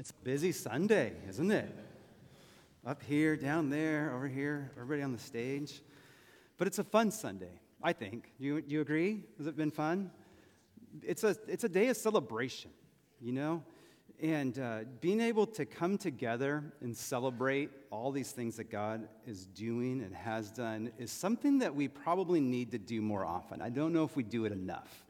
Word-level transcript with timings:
It's 0.00 0.12
busy 0.12 0.50
Sunday, 0.50 1.12
isn't 1.28 1.50
it? 1.50 1.70
Up 2.86 3.02
here, 3.02 3.36
down 3.36 3.68
there, 3.68 4.14
over 4.16 4.28
here, 4.28 4.70
everybody 4.74 5.02
on 5.02 5.12
the 5.12 5.18
stage. 5.18 5.82
But 6.56 6.66
it's 6.68 6.78
a 6.78 6.84
fun 6.84 7.10
Sunday, 7.10 7.60
I 7.82 7.92
think. 7.92 8.32
You, 8.38 8.64
you 8.66 8.80
agree? 8.80 9.20
Has 9.36 9.46
it 9.46 9.58
been 9.58 9.70
fun? 9.70 10.10
It's 11.02 11.22
a, 11.22 11.36
it's 11.46 11.64
a 11.64 11.68
day 11.68 11.88
of 11.88 11.98
celebration, 11.98 12.70
you 13.20 13.32
know? 13.32 13.62
And 14.22 14.58
uh, 14.58 14.78
being 15.02 15.20
able 15.20 15.44
to 15.48 15.66
come 15.66 15.98
together 15.98 16.64
and 16.80 16.96
celebrate 16.96 17.68
all 17.90 18.10
these 18.10 18.30
things 18.30 18.56
that 18.56 18.70
God 18.70 19.06
is 19.26 19.44
doing 19.44 20.00
and 20.00 20.14
has 20.16 20.50
done 20.50 20.92
is 20.98 21.12
something 21.12 21.58
that 21.58 21.74
we 21.74 21.88
probably 21.88 22.40
need 22.40 22.70
to 22.70 22.78
do 22.78 23.02
more 23.02 23.26
often. 23.26 23.60
I 23.60 23.68
don't 23.68 23.92
know 23.92 24.04
if 24.04 24.16
we 24.16 24.22
do 24.22 24.46
it 24.46 24.52
enough 24.52 25.04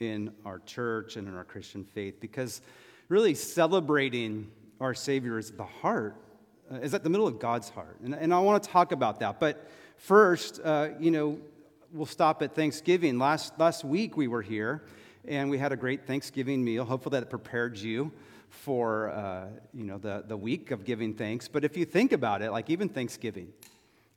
in 0.00 0.32
our 0.44 0.58
church 0.58 1.14
and 1.14 1.28
in 1.28 1.36
our 1.36 1.44
Christian 1.44 1.84
faith 1.84 2.18
because 2.20 2.60
really 3.10 3.34
celebrating 3.34 4.48
our 4.80 4.94
Savior 4.94 5.36
is 5.36 5.50
the 5.50 5.64
heart, 5.64 6.14
uh, 6.72 6.76
is 6.76 6.94
at 6.94 7.02
the 7.02 7.10
middle 7.10 7.26
of 7.26 7.40
God's 7.40 7.68
heart. 7.68 7.98
And, 8.04 8.14
and 8.14 8.32
I 8.32 8.38
want 8.38 8.62
to 8.62 8.70
talk 8.70 8.92
about 8.92 9.18
that. 9.18 9.40
But 9.40 9.68
first, 9.96 10.60
uh, 10.64 10.90
you 11.00 11.10
know, 11.10 11.38
we'll 11.92 12.06
stop 12.06 12.40
at 12.40 12.54
Thanksgiving. 12.54 13.18
Last, 13.18 13.58
last 13.58 13.84
week 13.84 14.16
we 14.16 14.28
were 14.28 14.42
here 14.42 14.84
and 15.26 15.50
we 15.50 15.58
had 15.58 15.72
a 15.72 15.76
great 15.76 16.06
Thanksgiving 16.06 16.64
meal. 16.64 16.84
Hopefully 16.84 17.18
that 17.18 17.28
prepared 17.28 17.76
you 17.76 18.12
for, 18.48 19.10
uh, 19.10 19.46
you 19.74 19.84
know, 19.84 19.98
the, 19.98 20.24
the 20.28 20.36
week 20.36 20.70
of 20.70 20.84
giving 20.84 21.12
thanks. 21.12 21.48
But 21.48 21.64
if 21.64 21.76
you 21.76 21.84
think 21.84 22.12
about 22.12 22.42
it, 22.42 22.52
like 22.52 22.70
even 22.70 22.88
Thanksgiving, 22.88 23.48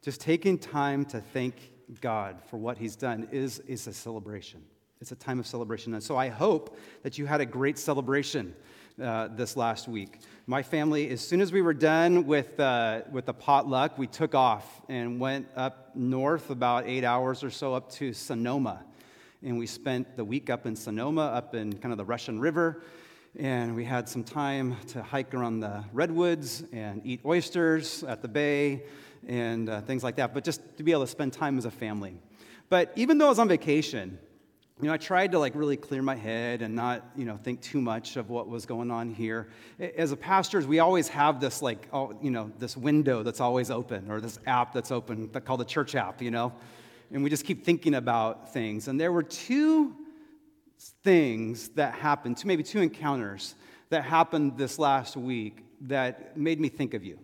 just 0.03 0.21
taking 0.21 0.59
time 0.59 1.03
to 1.05 1.19
thank 1.19 1.55
God 1.99 2.39
for 2.47 2.57
what 2.57 2.77
he's 2.77 2.95
done 2.95 3.27
is, 3.31 3.57
is 3.61 3.87
a 3.87 3.93
celebration. 3.93 4.61
It's 5.01 5.11
a 5.11 5.15
time 5.15 5.39
of 5.39 5.47
celebration. 5.47 5.95
And 5.95 6.03
so 6.03 6.15
I 6.15 6.29
hope 6.29 6.77
that 7.01 7.17
you 7.17 7.25
had 7.25 7.41
a 7.41 7.45
great 7.45 7.79
celebration 7.79 8.55
uh, 9.01 9.27
this 9.29 9.57
last 9.57 9.87
week. 9.87 10.19
My 10.45 10.61
family, 10.61 11.09
as 11.09 11.21
soon 11.21 11.41
as 11.41 11.51
we 11.51 11.61
were 11.61 11.73
done 11.73 12.25
with, 12.25 12.59
uh, 12.59 13.01
with 13.11 13.25
the 13.25 13.33
potluck, 13.33 13.97
we 13.97 14.07
took 14.07 14.35
off 14.35 14.81
and 14.89 15.19
went 15.19 15.47
up 15.55 15.95
north 15.95 16.49
about 16.49 16.87
eight 16.87 17.03
hours 17.03 17.43
or 17.43 17.49
so 17.49 17.73
up 17.73 17.91
to 17.93 18.13
Sonoma. 18.13 18.83
And 19.41 19.57
we 19.57 19.65
spent 19.65 20.15
the 20.15 20.23
week 20.23 20.49
up 20.49 20.65
in 20.65 20.75
Sonoma, 20.75 21.21
up 21.21 21.55
in 21.55 21.73
kind 21.73 21.91
of 21.91 21.97
the 21.97 22.05
Russian 22.05 22.39
River. 22.39 22.83
And 23.37 23.75
we 23.75 23.83
had 23.83 24.07
some 24.07 24.23
time 24.23 24.77
to 24.89 25.01
hike 25.01 25.33
around 25.33 25.61
the 25.61 25.83
redwoods 25.91 26.63
and 26.71 27.01
eat 27.03 27.21
oysters 27.25 28.03
at 28.03 28.21
the 28.21 28.27
bay 28.27 28.83
and 29.27 29.69
uh, 29.69 29.81
things 29.81 30.03
like 30.03 30.17
that, 30.17 30.33
but 30.33 30.43
just 30.43 30.61
to 30.77 30.83
be 30.83 30.91
able 30.91 31.03
to 31.03 31.07
spend 31.07 31.33
time 31.33 31.57
as 31.57 31.65
a 31.65 31.71
family. 31.71 32.15
But 32.69 32.91
even 32.95 33.17
though 33.17 33.27
I 33.27 33.29
was 33.29 33.39
on 33.39 33.47
vacation, 33.47 34.19
you 34.83 34.89
know, 34.89 34.93
I 34.93 34.97
tried 34.97 35.31
to 35.31 35.39
like 35.39 35.55
really 35.55 35.77
clear 35.77 36.01
my 36.01 36.15
head 36.15 36.61
and 36.61 36.75
not, 36.75 37.05
you 37.15 37.23
know, 37.23 37.37
think 37.37 37.61
too 37.61 37.79
much 37.79 38.17
of 38.17 38.29
what 38.29 38.49
was 38.49 38.65
going 38.65 38.91
on 38.91 39.09
here. 39.09 39.47
As 39.79 40.11
a 40.11 40.17
pastors, 40.17 40.67
we 40.67 40.79
always 40.79 41.07
have 41.07 41.39
this 41.39 41.61
like, 41.61 41.87
oh, 41.93 42.13
you 42.21 42.29
know, 42.29 42.51
this 42.59 42.75
window 42.75 43.23
that's 43.23 43.39
always 43.39 43.71
open 43.71 44.11
or 44.11 44.19
this 44.19 44.39
app 44.45 44.73
that's 44.73 44.91
open 44.91 45.31
that 45.31 45.45
called 45.45 45.61
the 45.61 45.65
church 45.65 45.95
app, 45.95 46.21
you 46.21 46.31
know, 46.31 46.51
and 47.13 47.23
we 47.23 47.29
just 47.29 47.45
keep 47.45 47.63
thinking 47.63 47.95
about 47.95 48.51
things. 48.51 48.89
And 48.89 48.99
there 48.99 49.13
were 49.13 49.23
two 49.23 49.95
things 51.03 51.69
that 51.69 51.93
happened, 51.93 52.35
two, 52.35 52.49
maybe 52.49 52.63
two 52.63 52.81
encounters 52.81 53.55
that 53.89 54.03
happened 54.03 54.57
this 54.57 54.77
last 54.77 55.15
week 55.15 55.63
that 55.79 56.35
made 56.35 56.59
me 56.59 56.67
think 56.67 56.93
of 56.93 57.05
you, 57.05 57.19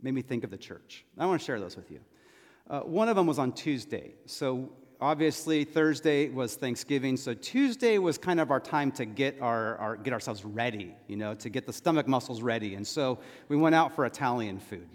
made 0.00 0.14
me 0.14 0.22
think 0.22 0.44
of 0.44 0.50
the 0.50 0.56
church. 0.56 1.04
I 1.18 1.26
want 1.26 1.42
to 1.42 1.44
share 1.44 1.60
those 1.60 1.76
with 1.76 1.90
you. 1.90 2.00
Uh, 2.70 2.80
one 2.80 3.10
of 3.10 3.16
them 3.16 3.26
was 3.26 3.38
on 3.38 3.52
Tuesday. 3.52 4.14
So 4.24 4.70
obviously 5.02 5.64
thursday 5.64 6.28
was 6.28 6.54
thanksgiving 6.54 7.16
so 7.16 7.34
tuesday 7.34 7.98
was 7.98 8.16
kind 8.16 8.38
of 8.38 8.52
our 8.52 8.60
time 8.60 8.92
to 8.92 9.04
get, 9.04 9.36
our, 9.40 9.76
our, 9.78 9.96
get 9.96 10.12
ourselves 10.12 10.44
ready 10.44 10.94
you 11.08 11.16
know 11.16 11.34
to 11.34 11.50
get 11.50 11.66
the 11.66 11.72
stomach 11.72 12.06
muscles 12.06 12.40
ready. 12.40 12.76
And 12.76 12.86
so 12.86 13.18
we 13.48 13.56
went 13.56 13.74
out 13.74 13.94
for 13.94 14.06
italian 14.06 14.60
food. 14.60 14.88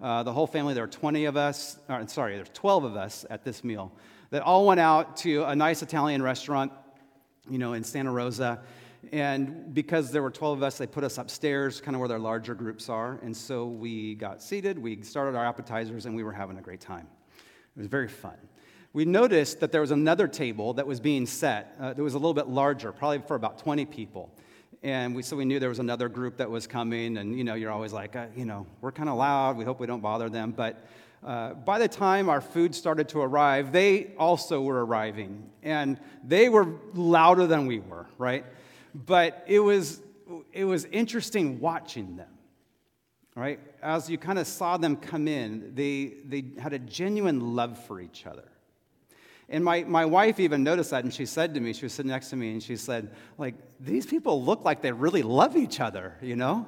Uh, 0.00 0.22
the 0.22 0.32
whole 0.32 0.46
family 0.46 0.74
there 0.74 0.84
were 0.84 0.88
20 0.88 1.24
of 1.24 1.36
us 1.36 1.78
or, 1.88 2.06
sorry 2.06 2.36
there's 2.36 2.50
12 2.54 2.84
of 2.84 2.96
us 2.96 3.26
at 3.30 3.44
this 3.44 3.64
meal. 3.64 3.92
That 4.30 4.42
all 4.42 4.64
went 4.64 4.78
out 4.78 5.16
to 5.18 5.42
a 5.44 5.56
nice 5.56 5.82
italian 5.82 6.22
restaurant 6.22 6.70
you 7.50 7.58
know 7.58 7.72
in 7.72 7.82
santa 7.82 8.12
rosa. 8.12 8.60
And 9.12 9.74
because 9.74 10.10
there 10.12 10.22
were 10.22 10.30
12 10.30 10.58
of 10.58 10.62
us 10.62 10.78
they 10.78 10.86
put 10.86 11.02
us 11.02 11.18
upstairs 11.18 11.80
kind 11.80 11.96
of 11.96 11.98
where 11.98 12.08
their 12.08 12.20
larger 12.20 12.54
groups 12.54 12.88
are. 12.88 13.18
And 13.22 13.36
so 13.36 13.66
we 13.66 14.14
got 14.14 14.40
seated 14.40 14.78
we 14.78 15.02
started 15.02 15.36
our 15.36 15.44
appetizers 15.44 16.06
and 16.06 16.14
we 16.14 16.22
were 16.22 16.32
having 16.32 16.58
a 16.58 16.62
great 16.62 16.80
time. 16.80 17.08
It 17.76 17.80
was 17.80 17.88
very 17.88 18.08
fun 18.08 18.36
we 18.92 19.04
noticed 19.04 19.60
that 19.60 19.70
there 19.70 19.80
was 19.80 19.90
another 19.90 20.26
table 20.26 20.74
that 20.74 20.86
was 20.86 21.00
being 21.00 21.26
set 21.26 21.76
uh, 21.80 21.92
that 21.92 22.02
was 22.02 22.14
a 22.14 22.18
little 22.18 22.34
bit 22.34 22.48
larger, 22.48 22.92
probably 22.92 23.20
for 23.26 23.34
about 23.34 23.58
20 23.58 23.84
people. 23.84 24.30
And 24.82 25.14
we, 25.14 25.22
so 25.22 25.36
we 25.36 25.44
knew 25.44 25.58
there 25.58 25.68
was 25.68 25.80
another 25.80 26.08
group 26.08 26.36
that 26.36 26.50
was 26.50 26.66
coming, 26.66 27.18
and 27.18 27.36
you 27.36 27.44
know, 27.44 27.54
you're 27.54 27.70
always 27.70 27.92
like, 27.92 28.14
uh, 28.14 28.26
you 28.36 28.44
know, 28.44 28.66
we're 28.80 28.92
kind 28.92 29.08
of 29.08 29.16
loud. 29.16 29.56
We 29.56 29.64
hope 29.64 29.80
we 29.80 29.86
don't 29.86 30.00
bother 30.00 30.28
them. 30.28 30.52
But 30.52 30.86
uh, 31.24 31.54
by 31.54 31.80
the 31.80 31.88
time 31.88 32.28
our 32.28 32.40
food 32.40 32.74
started 32.74 33.08
to 33.10 33.20
arrive, 33.20 33.72
they 33.72 34.12
also 34.16 34.62
were 34.62 34.84
arriving, 34.84 35.50
and 35.62 35.98
they 36.22 36.48
were 36.48 36.76
louder 36.94 37.46
than 37.46 37.66
we 37.66 37.80
were, 37.80 38.06
right? 38.18 38.44
But 38.94 39.44
it 39.48 39.58
was 39.58 40.00
it 40.52 40.64
was 40.64 40.84
interesting 40.86 41.58
watching 41.58 42.16
them, 42.16 42.30
right? 43.34 43.58
As 43.82 44.08
you 44.08 44.16
kind 44.16 44.38
of 44.38 44.46
saw 44.46 44.76
them 44.76 44.96
come 44.96 45.26
in, 45.26 45.72
they 45.74 46.14
they 46.24 46.52
had 46.60 46.72
a 46.72 46.78
genuine 46.78 47.56
love 47.56 47.84
for 47.86 48.00
each 48.00 48.26
other. 48.26 48.44
And 49.50 49.64
my, 49.64 49.82
my 49.84 50.04
wife 50.04 50.40
even 50.40 50.62
noticed 50.62 50.90
that, 50.90 51.04
and 51.04 51.12
she 51.12 51.24
said 51.24 51.54
to 51.54 51.60
me, 51.60 51.72
she 51.72 51.86
was 51.86 51.94
sitting 51.94 52.10
next 52.10 52.28
to 52.30 52.36
me, 52.36 52.52
and 52.52 52.62
she 52.62 52.76
said, 52.76 53.10
like, 53.38 53.54
these 53.80 54.04
people 54.04 54.44
look 54.44 54.64
like 54.64 54.82
they 54.82 54.92
really 54.92 55.22
love 55.22 55.56
each 55.56 55.80
other, 55.80 56.14
you 56.20 56.36
know? 56.36 56.66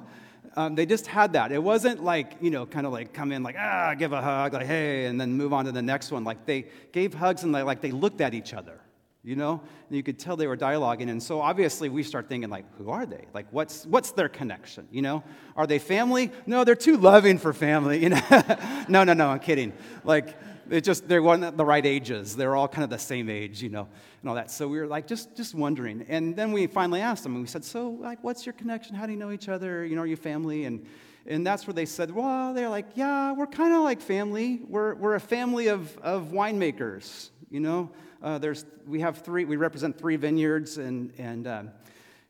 Um, 0.55 0.75
they 0.75 0.85
just 0.85 1.05
had 1.05 1.33
that. 1.33 1.51
It 1.51 1.61
wasn't 1.61 2.03
like, 2.03 2.33
you 2.41 2.49
know, 2.49 2.65
kind 2.65 2.85
of 2.85 2.91
like 2.91 3.13
come 3.13 3.31
in 3.31 3.43
like, 3.43 3.55
ah, 3.57 3.93
give 3.93 4.11
a 4.11 4.21
hug, 4.21 4.53
like, 4.53 4.65
hey, 4.65 5.05
and 5.05 5.21
then 5.21 5.33
move 5.33 5.53
on 5.53 5.65
to 5.65 5.71
the 5.71 5.81
next 5.81 6.11
one. 6.11 6.23
Like, 6.23 6.45
they 6.45 6.65
gave 6.91 7.13
hugs 7.13 7.43
and 7.43 7.53
they, 7.53 7.61
like 7.61 7.81
they 7.81 7.91
looked 7.91 8.19
at 8.19 8.33
each 8.33 8.53
other, 8.53 8.81
you 9.23 9.35
know? 9.35 9.61
And 9.87 9.95
you 9.95 10.03
could 10.03 10.19
tell 10.19 10.35
they 10.35 10.47
were 10.47 10.57
dialoguing. 10.57 11.09
And 11.09 11.23
so 11.23 11.39
obviously 11.39 11.87
we 11.87 12.03
start 12.03 12.27
thinking, 12.27 12.49
like, 12.49 12.65
who 12.77 12.89
are 12.89 13.05
they? 13.05 13.27
Like, 13.33 13.45
what's, 13.51 13.85
what's 13.85 14.11
their 14.11 14.27
connection, 14.27 14.87
you 14.91 15.01
know? 15.01 15.23
Are 15.55 15.67
they 15.67 15.79
family? 15.79 16.31
No, 16.45 16.65
they're 16.65 16.75
too 16.75 16.97
loving 16.97 17.37
for 17.37 17.53
family, 17.53 18.01
you 18.03 18.09
know? 18.09 18.21
no, 18.89 19.05
no, 19.05 19.13
no, 19.13 19.29
I'm 19.29 19.39
kidding. 19.39 19.71
Like, 20.03 20.35
it 20.69 20.81
just 20.81 21.07
they 21.07 21.19
weren't 21.19 21.57
the 21.57 21.65
right 21.65 21.85
ages. 21.85 22.35
They're 22.35 22.55
all 22.55 22.67
kind 22.67 22.83
of 22.83 22.89
the 22.89 22.97
same 22.97 23.29
age, 23.29 23.61
you 23.61 23.69
know, 23.69 23.87
and 24.21 24.29
all 24.29 24.35
that. 24.35 24.51
So 24.51 24.67
we 24.67 24.79
were 24.79 24.87
like 24.87 25.07
just 25.07 25.35
just 25.35 25.55
wondering. 25.55 26.05
And 26.07 26.35
then 26.35 26.51
we 26.51 26.67
finally 26.67 27.01
asked 27.01 27.23
them, 27.23 27.33
and 27.33 27.41
we 27.41 27.47
said, 27.47 27.63
"So, 27.63 27.89
like, 27.89 28.23
what's 28.23 28.45
your 28.45 28.53
connection? 28.53 28.95
How 28.95 29.05
do 29.05 29.11
you 29.11 29.17
know 29.17 29.31
each 29.31 29.49
other? 29.49 29.85
You 29.85 29.95
know, 29.95 30.01
are 30.01 30.07
you 30.07 30.15
family?" 30.15 30.65
And 30.65 30.85
and 31.25 31.45
that's 31.45 31.67
where 31.67 31.73
they 31.73 31.85
said, 31.85 32.11
"Well, 32.11 32.53
they're 32.53 32.69
like, 32.69 32.87
yeah, 32.95 33.31
we're 33.33 33.47
kind 33.47 33.73
of 33.73 33.83
like 33.83 34.01
family. 34.01 34.61
We're 34.67 34.95
we're 34.95 35.15
a 35.15 35.19
family 35.19 35.67
of 35.67 35.97
of 35.99 36.29
winemakers. 36.31 37.29
You 37.49 37.59
know, 37.59 37.91
uh, 38.21 38.37
there's 38.37 38.65
we 38.87 39.01
have 39.01 39.19
three. 39.19 39.45
We 39.45 39.55
represent 39.55 39.97
three 39.97 40.15
vineyards, 40.15 40.77
and 40.77 41.13
and." 41.17 41.47
Uh, 41.47 41.63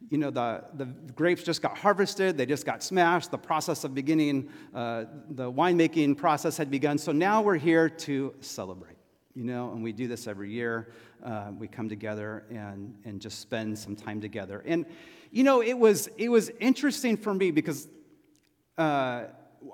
you 0.10 0.18
know, 0.18 0.30
the, 0.30 0.64
the 0.74 0.86
grapes 1.14 1.44
just 1.44 1.62
got 1.62 1.78
harvested, 1.78 2.38
they 2.38 2.46
just 2.46 2.66
got 2.66 2.84
smashed, 2.84 3.32
the 3.32 3.38
process 3.38 3.84
of 3.84 3.94
beginning, 3.94 4.50
uh, 4.74 5.06
the 5.30 5.52
winemaking 5.52 6.18
process 6.18 6.58
had 6.58 6.70
begun. 6.70 6.98
So 6.98 7.12
now 7.12 7.42
we're 7.42 7.58
here 7.58 7.90
to 7.90 8.34
celebrate, 8.42 8.98
you 9.36 9.44
know, 9.44 9.72
and 9.72 9.84
we 9.84 9.94
do 9.94 10.08
this 10.08 10.28
every 10.28 10.52
year. 10.52 10.92
Uh, 11.24 11.52
we 11.58 11.68
come 11.68 11.88
together 11.88 12.46
and, 12.50 12.96
and 13.06 13.22
just 13.22 13.40
spend 13.40 13.78
some 13.78 13.96
time 13.96 14.20
together. 14.20 14.64
And, 14.66 14.86
you 15.32 15.44
know, 15.44 15.62
it 15.62 15.78
was, 15.78 16.10
it 16.18 16.30
was 16.30 16.50
interesting 16.60 17.16
for 17.16 17.34
me 17.34 17.52
because 17.52 17.88
uh, 18.78 19.26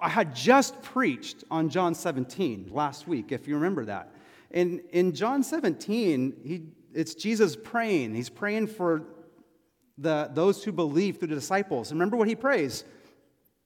I 0.02 0.10
had 0.10 0.36
just 0.36 0.82
preached 0.82 1.44
on 1.50 1.70
John 1.70 1.96
17 1.96 2.70
last 2.72 3.08
week, 3.08 3.32
if 3.32 3.48
you 3.48 3.56
remember 3.56 3.86
that. 3.86 4.12
And 4.52 4.82
in 4.92 5.14
John 5.14 5.44
17, 5.44 6.42
he, 6.44 6.64
it's 6.94 7.16
Jesus 7.16 7.56
praying. 7.56 8.16
He's 8.16 8.30
praying 8.30 8.68
for 8.68 9.04
the, 9.98 10.30
those 10.34 10.64
who 10.64 10.72
believe 10.72 11.18
through 11.18 11.30
the 11.30 11.36
disciples. 11.36 11.92
Remember 11.92 12.18
what 12.18 12.28
he 12.28 12.36
prays. 12.36 12.84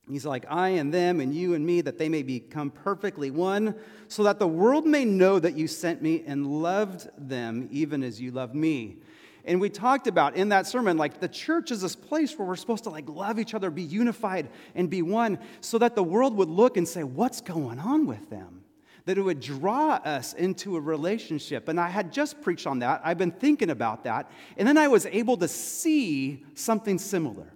He's 0.09 0.25
like, 0.25 0.45
I 0.49 0.69
and 0.69 0.93
them 0.93 1.19
and 1.19 1.33
you 1.33 1.53
and 1.53 1.65
me, 1.65 1.81
that 1.81 1.97
they 1.97 2.09
may 2.09 2.23
become 2.23 2.69
perfectly 2.69 3.31
one, 3.31 3.75
so 4.07 4.23
that 4.23 4.39
the 4.39 4.47
world 4.47 4.85
may 4.85 5.05
know 5.05 5.39
that 5.39 5.57
you 5.57 5.67
sent 5.67 6.01
me 6.01 6.23
and 6.25 6.47
loved 6.61 7.09
them 7.17 7.69
even 7.71 8.03
as 8.03 8.19
you 8.19 8.31
loved 8.31 8.55
me. 8.55 8.97
And 9.45 9.59
we 9.59 9.69
talked 9.69 10.07
about 10.07 10.35
in 10.35 10.49
that 10.49 10.67
sermon, 10.67 10.97
like 10.97 11.19
the 11.19 11.27
church 11.27 11.71
is 11.71 11.81
this 11.81 11.95
place 11.95 12.37
where 12.37 12.47
we're 12.47 12.55
supposed 12.55 12.83
to 12.83 12.89
like 12.89 13.09
love 13.09 13.39
each 13.39 13.53
other, 13.53 13.71
be 13.71 13.81
unified, 13.81 14.49
and 14.75 14.89
be 14.89 15.01
one, 15.01 15.39
so 15.61 15.77
that 15.79 15.95
the 15.95 16.03
world 16.03 16.35
would 16.35 16.49
look 16.49 16.77
and 16.77 16.87
say, 16.87 17.03
What's 17.03 17.41
going 17.41 17.79
on 17.79 18.05
with 18.05 18.29
them? 18.29 18.60
That 19.05 19.17
it 19.17 19.21
would 19.21 19.39
draw 19.39 19.93
us 19.95 20.33
into 20.33 20.75
a 20.75 20.79
relationship. 20.79 21.67
And 21.67 21.79
I 21.79 21.89
had 21.89 22.13
just 22.13 22.41
preached 22.41 22.67
on 22.67 22.79
that. 22.79 23.01
I've 23.03 23.17
been 23.17 23.31
thinking 23.31 23.69
about 23.69 24.03
that. 24.03 24.29
And 24.57 24.67
then 24.67 24.77
I 24.77 24.87
was 24.87 25.05
able 25.07 25.37
to 25.37 25.47
see 25.47 26.43
something 26.53 26.97
similar. 26.97 27.53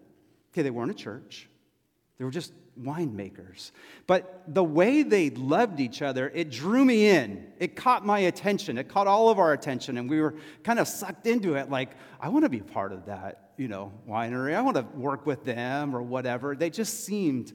Okay, 0.53 0.61
they 0.61 0.71
weren't 0.71 0.91
a 0.91 0.95
church, 0.95 1.49
They 2.17 2.25
were 2.25 2.31
just 2.31 2.53
winemakers. 2.81 3.71
But 4.07 4.43
the 4.47 4.63
way 4.63 5.03
they 5.03 5.29
loved 5.29 5.79
each 5.79 6.01
other, 6.01 6.31
it 6.33 6.51
drew 6.51 6.83
me 6.83 7.07
in. 7.07 7.47
It 7.59 7.75
caught 7.75 8.05
my 8.05 8.19
attention. 8.19 8.77
It 8.77 8.89
caught 8.89 9.07
all 9.07 9.29
of 9.29 9.39
our 9.39 9.53
attention. 9.53 9.97
And 9.97 10.09
we 10.09 10.21
were 10.21 10.35
kind 10.63 10.79
of 10.79 10.87
sucked 10.87 11.27
into 11.27 11.55
it 11.55 11.69
like, 11.69 11.91
I 12.19 12.29
want 12.29 12.45
to 12.45 12.49
be 12.49 12.61
part 12.61 12.91
of 12.91 13.05
that, 13.05 13.51
you 13.57 13.67
know, 13.67 13.93
winery. 14.07 14.55
I 14.55 14.61
want 14.61 14.77
to 14.77 14.83
work 14.97 15.25
with 15.25 15.43
them 15.45 15.95
or 15.95 16.01
whatever. 16.01 16.55
They 16.55 16.69
just 16.69 17.05
seemed 17.05 17.53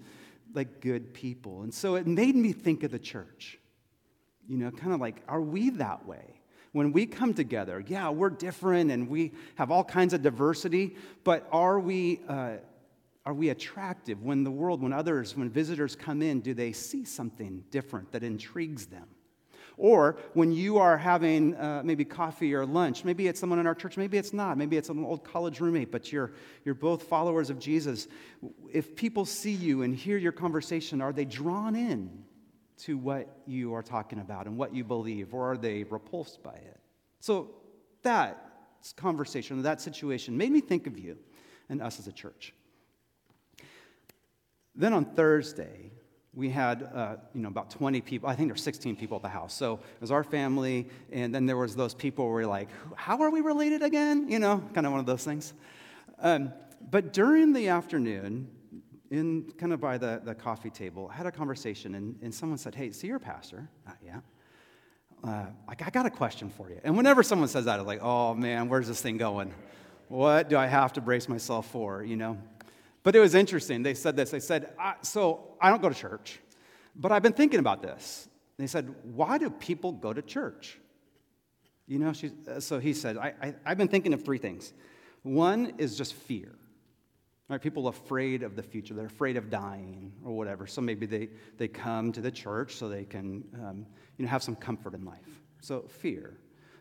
like 0.54 0.81
good 0.81 1.14
people. 1.14 1.62
And 1.62 1.72
so 1.72 1.94
it 1.94 2.06
made 2.06 2.34
me 2.34 2.52
think 2.52 2.82
of 2.82 2.90
the 2.90 2.98
church. 2.98 3.59
You 4.48 4.58
know, 4.58 4.70
kind 4.70 4.92
of 4.92 5.00
like, 5.00 5.22
are 5.28 5.40
we 5.40 5.70
that 5.70 6.06
way? 6.06 6.40
When 6.72 6.92
we 6.92 7.06
come 7.06 7.34
together, 7.34 7.82
yeah, 7.87 8.10
we're 8.10 8.31
different 8.31 8.90
and 8.90 9.08
we 9.08 9.32
have 9.56 9.70
all 9.70 9.84
kinds 9.84 10.14
of 10.14 10.22
diversity, 10.22 10.96
but 11.25 11.48
are 11.52 11.78
we. 11.78 12.20
Uh, 12.28 12.56
are 13.26 13.34
we 13.34 13.50
attractive 13.50 14.22
when 14.22 14.44
the 14.44 14.50
world, 14.50 14.82
when 14.82 14.92
others, 14.94 15.37
when 15.37 15.50
visitors 15.50 15.94
come 15.94 16.22
in, 16.22 16.40
do 16.40 16.54
they 16.54 16.72
see 16.72 17.04
something 17.04 17.62
different 17.70 18.10
that 18.12 18.22
intrigues 18.22 18.87
them? 18.87 19.06
Or 19.76 20.19
when 20.34 20.52
you 20.52 20.78
are 20.78 20.98
having 20.98 21.54
uh, 21.54 21.82
maybe 21.84 22.04
coffee 22.04 22.54
or 22.54 22.66
lunch, 22.66 23.04
maybe 23.04 23.28
it's 23.28 23.40
someone 23.40 23.58
in 23.58 23.66
our 23.66 23.75
church, 23.75 23.96
maybe 23.96 24.19
it's 24.19 24.32
not, 24.32 24.58
maybe 24.58 24.76
it's 24.76 24.88
an 24.88 25.04
old 25.04 25.25
college 25.25 25.60
roommate, 25.60 25.90
but 25.90 26.12
you're, 26.12 26.32
you're 26.64 26.75
both 26.75 27.04
followers 27.04 27.50
of 27.50 27.58
Jesus. 27.58 28.08
If 28.72 28.96
people 28.96 29.25
see 29.25 29.52
you 29.52 29.82
and 29.82 29.94
hear 29.94 30.19
your 30.19 30.32
conversation, 30.32 31.00
are 31.00 31.12
they 31.12 31.25
drawn 31.25 31.76
in 31.76 32.25
to 32.85 32.97
what 32.97 33.41
you 33.47 33.75
are 33.75 33.82
talking 33.82 34.19
about 34.19 34.47
and 34.47 34.56
what 34.56 34.75
you 34.75 34.85
believe, 34.85 35.35
or 35.35 35.53
are 35.53 35.56
they 35.56 35.85
repulsed 35.85 36.43
by 36.43 36.55
it? 36.55 36.81
So 37.21 37.50
that 38.03 38.50
conversation, 38.97 39.62
that 39.62 39.81
situation 39.81 40.37
made 40.37 40.50
me 40.50 40.61
think 40.61 40.87
of 40.87 40.99
you 40.99 41.19
and 41.69 41.82
us 41.82 41.99
as 41.99 42.06
a 42.06 42.12
church. 42.12 42.55
Then 44.75 44.93
on 44.93 45.05
Thursday, 45.05 45.91
we 46.32 46.49
had 46.49 46.88
uh, 46.94 47.17
you 47.35 47.43
know 47.43 47.49
about 47.49 47.71
20 47.71 48.00
people 48.03 48.29
i 48.29 48.35
think 48.35 48.49
there 48.49 48.55
were 48.55 48.59
16 48.59 48.94
people 48.94 49.17
at 49.17 49.23
the 49.23 49.29
house 49.29 49.53
so 49.53 49.75
it 49.75 50.00
was 50.00 50.12
our 50.12 50.23
family 50.23 50.88
and 51.11 51.35
then 51.35 51.44
there 51.44 51.56
was 51.56 51.75
those 51.75 51.93
people 51.93 52.32
we 52.32 52.43
are 52.43 52.47
like 52.47 52.69
how 52.94 53.21
are 53.21 53.31
we 53.31 53.41
related 53.41 53.82
again 53.82 54.29
you 54.29 54.38
know 54.38 54.62
kind 54.73 54.87
of 54.87 54.93
one 54.93 55.00
of 55.00 55.06
those 55.06 55.25
things 55.25 55.55
um, 56.21 56.53
but 56.88 57.12
during 57.12 57.53
the 57.53 57.69
afternoon 57.69 58.49
in 59.10 59.52
kind 59.58 59.72
of 59.72 59.80
by 59.80 59.98
the, 59.98 60.20
the 60.24 60.34
coffee 60.34 60.70
table 60.70 61.10
i 61.12 61.16
had 61.16 61.26
a 61.26 61.32
conversation 61.32 61.94
and, 61.94 62.16
and 62.22 62.34
someone 62.34 62.58
said 62.58 62.74
hey 62.74 62.90
see 62.90 63.06
you're 63.06 63.18
pastor 63.18 63.68
uh, 63.86 63.92
yeah 64.04 64.20
uh, 65.24 65.46
like 65.68 65.86
i 65.86 65.90
got 65.90 66.06
a 66.06 66.10
question 66.10 66.50
for 66.50 66.70
you 66.70 66.80
and 66.84 66.96
whenever 66.96 67.22
someone 67.22 67.48
says 67.48 67.64
that 67.64 67.80
i'm 67.80 67.86
like 67.86 68.02
oh 68.02 68.34
man 68.34 68.68
where's 68.68 68.88
this 68.88 69.00
thing 69.00 69.16
going 69.16 69.52
what 70.08 70.48
do 70.48 70.56
i 70.56 70.66
have 70.66 70.92
to 70.92 71.00
brace 71.00 71.28
myself 71.28 71.66
for 71.70 72.02
you 72.02 72.16
know 72.16 72.38
but 73.02 73.16
it 73.16 73.20
was 73.20 73.34
interesting. 73.34 73.82
They 73.82 73.94
said 73.94 74.16
this. 74.16 74.30
They 74.30 74.40
said, 74.40 74.72
So 75.02 75.54
I 75.60 75.70
don't 75.70 75.80
go 75.80 75.88
to 75.88 75.94
church, 75.94 76.38
but 76.94 77.12
I've 77.12 77.22
been 77.22 77.32
thinking 77.32 77.60
about 77.60 77.82
this. 77.82 78.28
they 78.58 78.66
said, 78.66 78.94
Why 79.02 79.38
do 79.38 79.50
people 79.50 79.92
go 79.92 80.12
to 80.12 80.22
church? 80.22 80.78
You 81.86 81.98
know, 81.98 82.12
uh, 82.48 82.60
so 82.60 82.78
he 82.78 82.92
said, 82.92 83.16
I, 83.16 83.34
I, 83.42 83.54
I've 83.66 83.78
been 83.78 83.88
thinking 83.88 84.12
of 84.12 84.24
three 84.24 84.38
things. 84.38 84.72
One 85.22 85.74
is 85.78 85.96
just 85.96 86.14
fear. 86.14 86.54
Right? 87.50 87.61
People 87.61 87.88
afraid 87.88 88.43
of 88.43 88.56
the 88.56 88.62
future. 88.62 88.94
They're 88.94 89.06
afraid 89.06 89.37
of 89.37 89.50
dying 89.50 90.12
or 90.25 90.32
whatever. 90.32 90.67
So 90.67 90.81
maybe 90.81 91.05
they, 91.05 91.29
they 91.58 91.69
come 91.69 92.12
to 92.12 92.23
the 92.23 92.31
church 92.31 92.76
so 92.76 92.88
they 92.88 93.05
can 93.05 93.44
um, 93.55 93.87
you 94.17 94.25
know, 94.25 94.31
have 94.31 94.43
some 94.43 94.56
comfort 94.56 94.94
in 94.94 95.05
life. 95.05 95.43
So 95.61 95.82
fear 95.88 96.38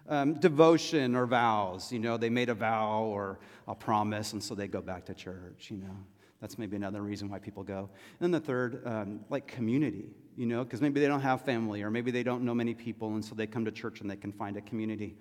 um, 0.09 0.33
devotion 0.33 1.15
or 1.15 1.25
vows. 1.25 1.91
You 1.91 1.99
know, 1.99 2.17
they 2.17 2.29
made 2.29 2.49
a 2.49 2.53
vow 2.55 3.03
or 3.03 3.39
a 3.67 3.75
promise, 3.75 4.33
and 4.33 4.43
so 4.43 4.55
they 4.55 4.67
go 4.67 4.81
back 4.81 5.05
to 5.05 5.13
church, 5.13 5.67
you 5.69 5.77
know. 5.77 5.95
That's 6.41 6.57
maybe 6.57 6.75
another 6.75 7.01
reason 7.01 7.29
why 7.29 7.39
people 7.39 7.63
go. 7.63 7.89
And 8.19 8.21
then 8.21 8.31
the 8.31 8.39
third, 8.39 8.81
um, 8.85 9.19
like 9.29 9.45
community, 9.45 10.05
you 10.37 10.45
know, 10.45 10.63
because 10.63 10.81
maybe 10.81 10.99
they 10.99 11.07
don't 11.07 11.21
have 11.21 11.41
family 11.41 11.81
or 11.81 11.91
maybe 11.91 12.11
they 12.11 12.23
don't 12.23 12.43
know 12.43 12.53
many 12.53 12.73
people, 12.73 13.13
and 13.13 13.23
so 13.23 13.35
they 13.35 13.45
come 13.45 13.65
to 13.65 13.71
church 13.71 14.01
and 14.01 14.09
they 14.09 14.15
can 14.15 14.31
find 14.31 14.57
a 14.57 14.61
community. 14.61 15.15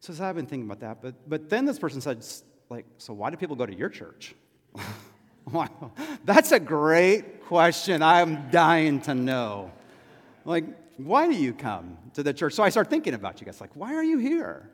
So, 0.00 0.12
so 0.12 0.24
I've 0.24 0.34
been 0.34 0.46
thinking 0.46 0.68
about 0.68 0.80
that. 0.80 1.02
But, 1.02 1.28
but 1.28 1.48
then 1.48 1.64
this 1.66 1.78
person 1.78 2.00
said, 2.00 2.24
like, 2.68 2.86
so 2.98 3.12
why 3.14 3.30
do 3.30 3.36
people 3.36 3.56
go 3.56 3.66
to 3.66 3.74
your 3.74 3.88
church? 3.88 4.34
wow, 5.52 5.92
that's 6.24 6.52
a 6.52 6.60
great 6.60 7.44
question. 7.46 8.02
I'm 8.02 8.50
dying 8.50 9.00
to 9.02 9.14
know. 9.14 9.70
Like, 10.44 10.64
why 10.96 11.26
do 11.28 11.34
you 11.34 11.52
come 11.52 11.98
to 12.14 12.22
the 12.22 12.32
church? 12.32 12.54
So 12.54 12.62
I 12.62 12.68
start 12.68 12.90
thinking 12.90 13.14
about 13.14 13.40
you 13.40 13.46
guys, 13.46 13.60
like, 13.60 13.74
why 13.74 13.94
are 13.94 14.04
you 14.04 14.18
here? 14.18 14.68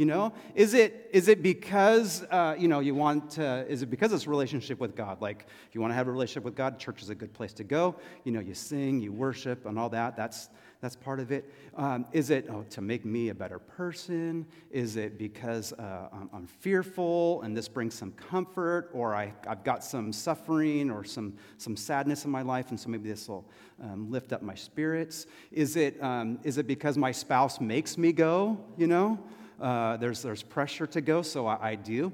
You 0.00 0.06
know, 0.06 0.32
is 0.54 0.72
it, 0.72 1.10
is 1.12 1.28
it 1.28 1.42
because, 1.42 2.22
uh, 2.30 2.54
you 2.58 2.68
know, 2.68 2.80
you 2.80 2.94
want 2.94 3.32
to, 3.32 3.66
is 3.68 3.82
it 3.82 3.90
because 3.90 4.14
it's 4.14 4.26
relationship 4.26 4.80
with 4.80 4.96
God? 4.96 5.20
Like, 5.20 5.44
if 5.68 5.74
you 5.74 5.82
want 5.82 5.90
to 5.90 5.94
have 5.94 6.08
a 6.08 6.10
relationship 6.10 6.42
with 6.42 6.54
God, 6.54 6.78
church 6.78 7.02
is 7.02 7.10
a 7.10 7.14
good 7.14 7.34
place 7.34 7.52
to 7.52 7.64
go. 7.64 7.96
You 8.24 8.32
know, 8.32 8.40
you 8.40 8.54
sing, 8.54 9.02
you 9.02 9.12
worship, 9.12 9.66
and 9.66 9.78
all 9.78 9.90
that. 9.90 10.16
That's, 10.16 10.48
that's 10.80 10.96
part 10.96 11.20
of 11.20 11.32
it. 11.32 11.52
Um, 11.76 12.06
is 12.12 12.30
it 12.30 12.46
oh, 12.48 12.64
to 12.70 12.80
make 12.80 13.04
me 13.04 13.28
a 13.28 13.34
better 13.34 13.58
person? 13.58 14.46
Is 14.70 14.96
it 14.96 15.18
because 15.18 15.74
uh, 15.74 16.08
I'm, 16.14 16.30
I'm, 16.32 16.46
fearful 16.46 17.42
and 17.42 17.54
this 17.54 17.68
brings 17.68 17.94
some 17.94 18.12
comfort? 18.12 18.88
Or 18.94 19.14
I, 19.14 19.34
have 19.46 19.64
got 19.64 19.84
some 19.84 20.14
suffering 20.14 20.90
or 20.90 21.04
some, 21.04 21.34
some 21.58 21.76
sadness 21.76 22.24
in 22.24 22.30
my 22.30 22.40
life, 22.40 22.70
and 22.70 22.80
so 22.80 22.88
maybe 22.88 23.10
this 23.10 23.28
will 23.28 23.44
um, 23.82 24.10
lift 24.10 24.32
up 24.32 24.40
my 24.40 24.54
spirits? 24.54 25.26
Is 25.52 25.76
it, 25.76 26.02
um, 26.02 26.38
is 26.42 26.56
it 26.56 26.66
because 26.66 26.96
my 26.96 27.12
spouse 27.12 27.60
makes 27.60 27.98
me 27.98 28.12
go? 28.12 28.58
You 28.78 28.86
know, 28.86 29.18
uh, 29.60 29.96
there's, 29.98 30.22
there's 30.22 30.42
pressure 30.42 30.86
to 30.88 31.00
go, 31.00 31.22
so 31.22 31.46
I, 31.46 31.70
I 31.70 31.74
do. 31.74 32.12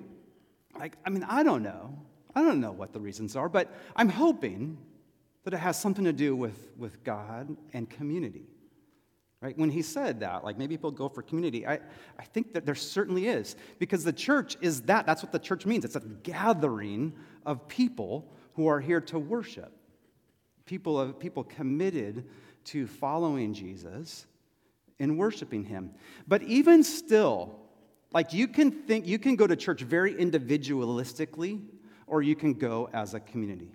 Like, 0.79 0.97
I 1.05 1.11
mean, 1.11 1.25
I 1.25 1.43
don't 1.43 1.63
know. 1.63 1.99
I 2.35 2.43
don't 2.43 2.61
know 2.61 2.73
what 2.73 2.93
the 2.93 3.01
reasons 3.01 3.37
are, 3.37 3.49
but 3.49 3.73
I'm 3.95 4.09
hoping 4.09 4.77
that 5.45 5.55
it 5.55 5.59
has 5.59 5.81
something 5.81 6.05
to 6.05 6.13
do 6.13 6.35
with, 6.37 6.73
with 6.77 7.03
God 7.05 7.57
and 7.73 7.89
community. 7.89 8.49
Right? 9.41 9.57
When 9.57 9.71
he 9.71 9.83
said 9.83 10.21
that, 10.21 10.45
like 10.45 10.59
maybe 10.59 10.77
people 10.77 10.91
go 10.91 11.09
for 11.09 11.23
community, 11.23 11.67
I, 11.67 11.75
I 12.19 12.25
think 12.33 12.53
that 12.55 12.67
there 12.67 12.75
certainly 12.75 13.29
is. 13.29 13.55
Because 13.79 14.03
the 14.03 14.13
church 14.13 14.57
is 14.61 14.83
that. 14.83 15.07
That's 15.07 15.23
what 15.23 15.31
the 15.31 15.39
church 15.39 15.67
means. 15.67 15.85
It's 15.85 15.95
a 15.97 16.01
gathering 16.01 17.13
of 17.45 17.69
people 17.69 18.33
who 18.55 18.67
are 18.67 18.81
here 18.81 19.01
to 19.03 19.19
worship. 19.19 19.73
People, 20.65 20.99
of, 20.99 21.21
people 21.21 21.45
committed 21.45 22.27
to 22.65 22.87
following 22.87 23.55
Jesus 23.55 24.27
and 24.99 25.19
worshiping 25.19 25.65
him. 25.65 25.91
But 26.27 26.43
even 26.43 26.83
still, 26.83 27.59
like 28.13 28.33
you 28.33 28.49
can 28.49 28.71
think, 28.71 29.07
you 29.07 29.19
can 29.19 29.37
go 29.37 29.47
to 29.47 29.57
church 29.57 29.83
very 29.83 30.15
individualistically, 30.15 31.63
or 32.07 32.23
you 32.23 32.37
can 32.37 32.55
go 32.55 32.89
as 32.93 33.15
a 33.15 33.21
community. 33.21 33.71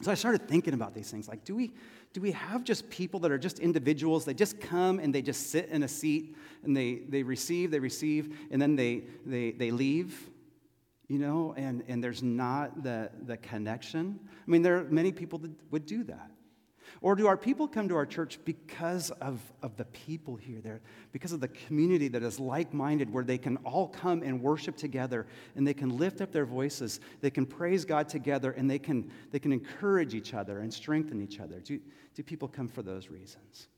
So 0.00 0.12
I 0.12 0.14
started 0.14 0.46
thinking 0.46 0.74
about 0.74 0.94
these 0.94 1.10
things. 1.10 1.28
Like, 1.28 1.44
do 1.44 1.56
we, 1.56 1.72
do 2.12 2.20
we 2.20 2.30
have 2.30 2.62
just 2.62 2.88
people 2.88 3.18
that 3.20 3.32
are 3.32 3.38
just 3.38 3.58
individuals? 3.58 4.24
They 4.24 4.34
just 4.34 4.60
come 4.60 5.00
and 5.00 5.12
they 5.12 5.22
just 5.22 5.50
sit 5.50 5.68
in 5.70 5.82
a 5.82 5.88
seat 5.88 6.36
and 6.62 6.76
they, 6.76 7.00
they 7.08 7.24
receive, 7.24 7.70
they 7.72 7.80
receive, 7.80 8.36
and 8.50 8.62
then 8.62 8.76
they, 8.76 9.04
they, 9.26 9.50
they 9.52 9.72
leave, 9.72 10.30
you 11.08 11.18
know, 11.18 11.54
and, 11.56 11.82
and 11.88 12.04
there's 12.04 12.22
not 12.22 12.84
the, 12.84 13.10
the 13.26 13.36
connection. 13.38 14.20
I 14.22 14.50
mean, 14.50 14.62
there 14.62 14.78
are 14.78 14.84
many 14.84 15.10
people 15.10 15.40
that 15.40 15.50
would 15.72 15.86
do 15.86 16.04
that. 16.04 16.30
Or 17.00 17.14
do 17.14 17.26
our 17.26 17.36
people 17.36 17.68
come 17.68 17.88
to 17.88 17.96
our 17.96 18.06
church 18.06 18.38
because 18.44 19.10
of, 19.20 19.40
of 19.62 19.76
the 19.76 19.84
people 19.86 20.36
here, 20.36 20.60
there, 20.60 20.80
because 21.12 21.32
of 21.32 21.40
the 21.40 21.48
community 21.48 22.08
that 22.08 22.22
is 22.22 22.40
like 22.40 22.74
minded, 22.74 23.12
where 23.12 23.24
they 23.24 23.38
can 23.38 23.56
all 23.58 23.88
come 23.88 24.22
and 24.22 24.42
worship 24.42 24.76
together 24.76 25.26
and 25.56 25.66
they 25.66 25.74
can 25.74 25.96
lift 25.96 26.20
up 26.20 26.32
their 26.32 26.46
voices, 26.46 27.00
they 27.20 27.30
can 27.30 27.46
praise 27.46 27.84
God 27.84 28.08
together, 28.08 28.52
and 28.52 28.70
they 28.70 28.78
can, 28.78 29.10
they 29.30 29.38
can 29.38 29.52
encourage 29.52 30.14
each 30.14 30.34
other 30.34 30.60
and 30.60 30.72
strengthen 30.72 31.20
each 31.20 31.40
other? 31.40 31.60
Do, 31.60 31.80
do 32.14 32.22
people 32.22 32.48
come 32.48 32.68
for 32.68 32.82
those 32.82 33.08
reasons? 33.08 33.68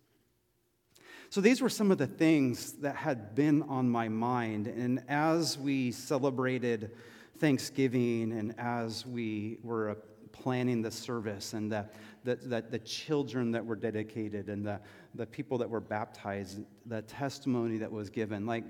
So, 1.30 1.40
these 1.40 1.60
were 1.60 1.68
some 1.68 1.92
of 1.92 1.98
the 1.98 2.08
things 2.08 2.72
that 2.74 2.96
had 2.96 3.36
been 3.36 3.62
on 3.62 3.88
my 3.88 4.08
mind. 4.08 4.66
And 4.66 5.00
as 5.08 5.56
we 5.56 5.92
celebrated 5.92 6.90
Thanksgiving 7.38 8.32
and 8.32 8.52
as 8.58 9.06
we 9.06 9.58
were 9.62 9.96
planning 10.32 10.82
the 10.82 10.90
service 10.90 11.52
and 11.52 11.70
the, 11.70 11.86
the, 12.24 12.36
the, 12.36 12.64
the, 12.70 12.78
children 12.78 13.50
that 13.52 13.64
were 13.64 13.76
dedicated 13.76 14.48
and 14.48 14.64
the, 14.64 14.80
the 15.14 15.26
people 15.26 15.58
that 15.58 15.68
were 15.68 15.80
baptized, 15.80 16.60
the 16.86 17.02
testimony 17.02 17.78
that 17.78 17.90
was 17.90 18.10
given. 18.10 18.46
Like, 18.46 18.64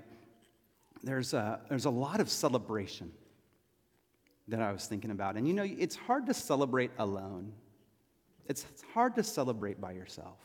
there's 1.03 1.33
a, 1.33 1.59
there's 1.69 1.85
a 1.85 1.89
lot 1.89 2.19
of 2.19 2.29
celebration 2.29 3.11
that 4.47 4.61
I 4.61 4.71
was 4.71 4.85
thinking 4.85 5.11
about. 5.11 5.35
And 5.35 5.47
you 5.47 5.53
know, 5.53 5.63
it's 5.65 5.95
hard 5.95 6.25
to 6.27 6.33
celebrate 6.33 6.91
alone, 6.97 7.53
it's 8.47 8.65
hard 8.93 9.15
to 9.15 9.23
celebrate 9.23 9.79
by 9.79 9.93
yourself. 9.93 10.39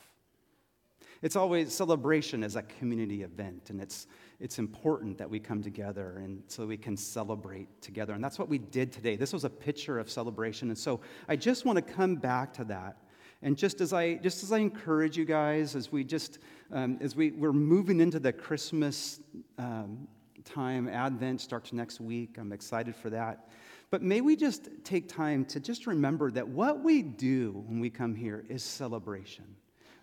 It's 1.21 1.35
always 1.35 1.73
celebration 1.73 2.43
as 2.43 2.55
a 2.55 2.61
community 2.63 3.23
event, 3.23 3.69
and 3.69 3.81
it's, 3.81 4.07
it's 4.39 4.59
important 4.59 5.17
that 5.17 5.29
we 5.29 5.39
come 5.39 5.63
together 5.63 6.21
and 6.23 6.43
so 6.47 6.65
we 6.65 6.77
can 6.77 6.95
celebrate 6.95 7.81
together. 7.81 8.13
And 8.13 8.23
that's 8.23 8.37
what 8.37 8.49
we 8.49 8.59
did 8.59 8.91
today. 8.91 9.15
This 9.15 9.33
was 9.33 9.43
a 9.43 9.49
picture 9.49 9.99
of 9.99 10.09
celebration. 10.09 10.69
And 10.69 10.77
so 10.77 11.01
I 11.27 11.35
just 11.35 11.65
want 11.65 11.77
to 11.77 11.81
come 11.81 12.15
back 12.15 12.53
to 12.53 12.63
that. 12.65 12.97
And 13.41 13.57
just 13.57 13.81
as 13.81 13.93
I 13.93 14.15
just 14.15 14.43
as 14.43 14.51
I 14.51 14.59
encourage 14.59 15.15
you 15.15 15.25
guys, 15.25 15.75
as 15.75 15.91
we 15.91 16.03
just 16.03 16.39
um, 16.71 16.97
as 17.01 17.15
we 17.15 17.31
we're 17.31 17.53
moving 17.53 17.99
into 17.99 18.19
the 18.19 18.33
Christmas 18.33 19.19
um, 19.59 20.07
time, 20.43 20.87
Advent 20.87 21.41
starts 21.41 21.71
next 21.71 21.99
week. 22.01 22.37
I'm 22.39 22.51
excited 22.51 22.95
for 22.95 23.11
that. 23.11 23.49
But 23.89 24.01
may 24.01 24.21
we 24.21 24.35
just 24.35 24.69
take 24.83 25.07
time 25.07 25.45
to 25.45 25.59
just 25.59 25.87
remember 25.87 26.31
that 26.31 26.47
what 26.47 26.83
we 26.83 27.01
do 27.01 27.63
when 27.67 27.79
we 27.79 27.89
come 27.89 28.15
here 28.15 28.43
is 28.49 28.63
celebration. 28.63 29.45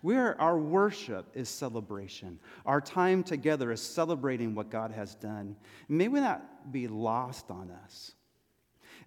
We 0.05 0.17
are, 0.17 0.39
our 0.39 0.55
worship 0.55 1.25
is 1.33 1.49
celebration. 1.49 2.37
Our 2.63 2.79
time 2.79 3.23
together 3.23 3.71
is 3.71 3.81
celebrating 3.81 4.53
what 4.53 4.69
God 4.69 4.91
has 4.91 5.15
done. 5.15 5.55
May 5.89 6.09
we 6.09 6.19
not 6.19 6.71
be 6.71 6.87
lost 6.87 7.49
on 7.49 7.71
us. 7.83 8.11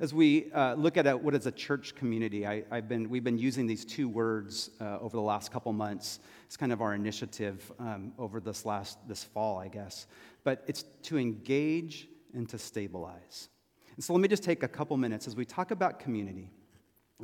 As 0.00 0.12
we 0.12 0.50
uh, 0.50 0.74
look 0.74 0.96
at 0.96 1.06
a, 1.06 1.16
what 1.16 1.36
is 1.36 1.46
a 1.46 1.52
church 1.52 1.94
community, 1.94 2.44
I, 2.44 2.64
have 2.72 2.88
been, 2.88 3.08
we've 3.08 3.22
been 3.22 3.38
using 3.38 3.68
these 3.68 3.84
two 3.84 4.08
words 4.08 4.70
uh, 4.80 4.98
over 4.98 5.16
the 5.16 5.22
last 5.22 5.52
couple 5.52 5.72
months. 5.72 6.18
It's 6.46 6.56
kind 6.56 6.72
of 6.72 6.82
our 6.82 6.96
initiative 6.96 7.70
um, 7.78 8.12
over 8.18 8.40
this 8.40 8.66
last 8.66 8.98
this 9.06 9.22
fall, 9.22 9.56
I 9.56 9.68
guess. 9.68 10.08
But 10.42 10.64
it's 10.66 10.82
to 11.04 11.16
engage 11.16 12.08
and 12.34 12.48
to 12.48 12.58
stabilize. 12.58 13.50
And 13.94 14.02
so 14.02 14.14
let 14.14 14.20
me 14.20 14.26
just 14.26 14.42
take 14.42 14.64
a 14.64 14.68
couple 14.68 14.96
minutes 14.96 15.28
as 15.28 15.36
we 15.36 15.44
talk 15.44 15.70
about 15.70 16.00
community, 16.00 16.50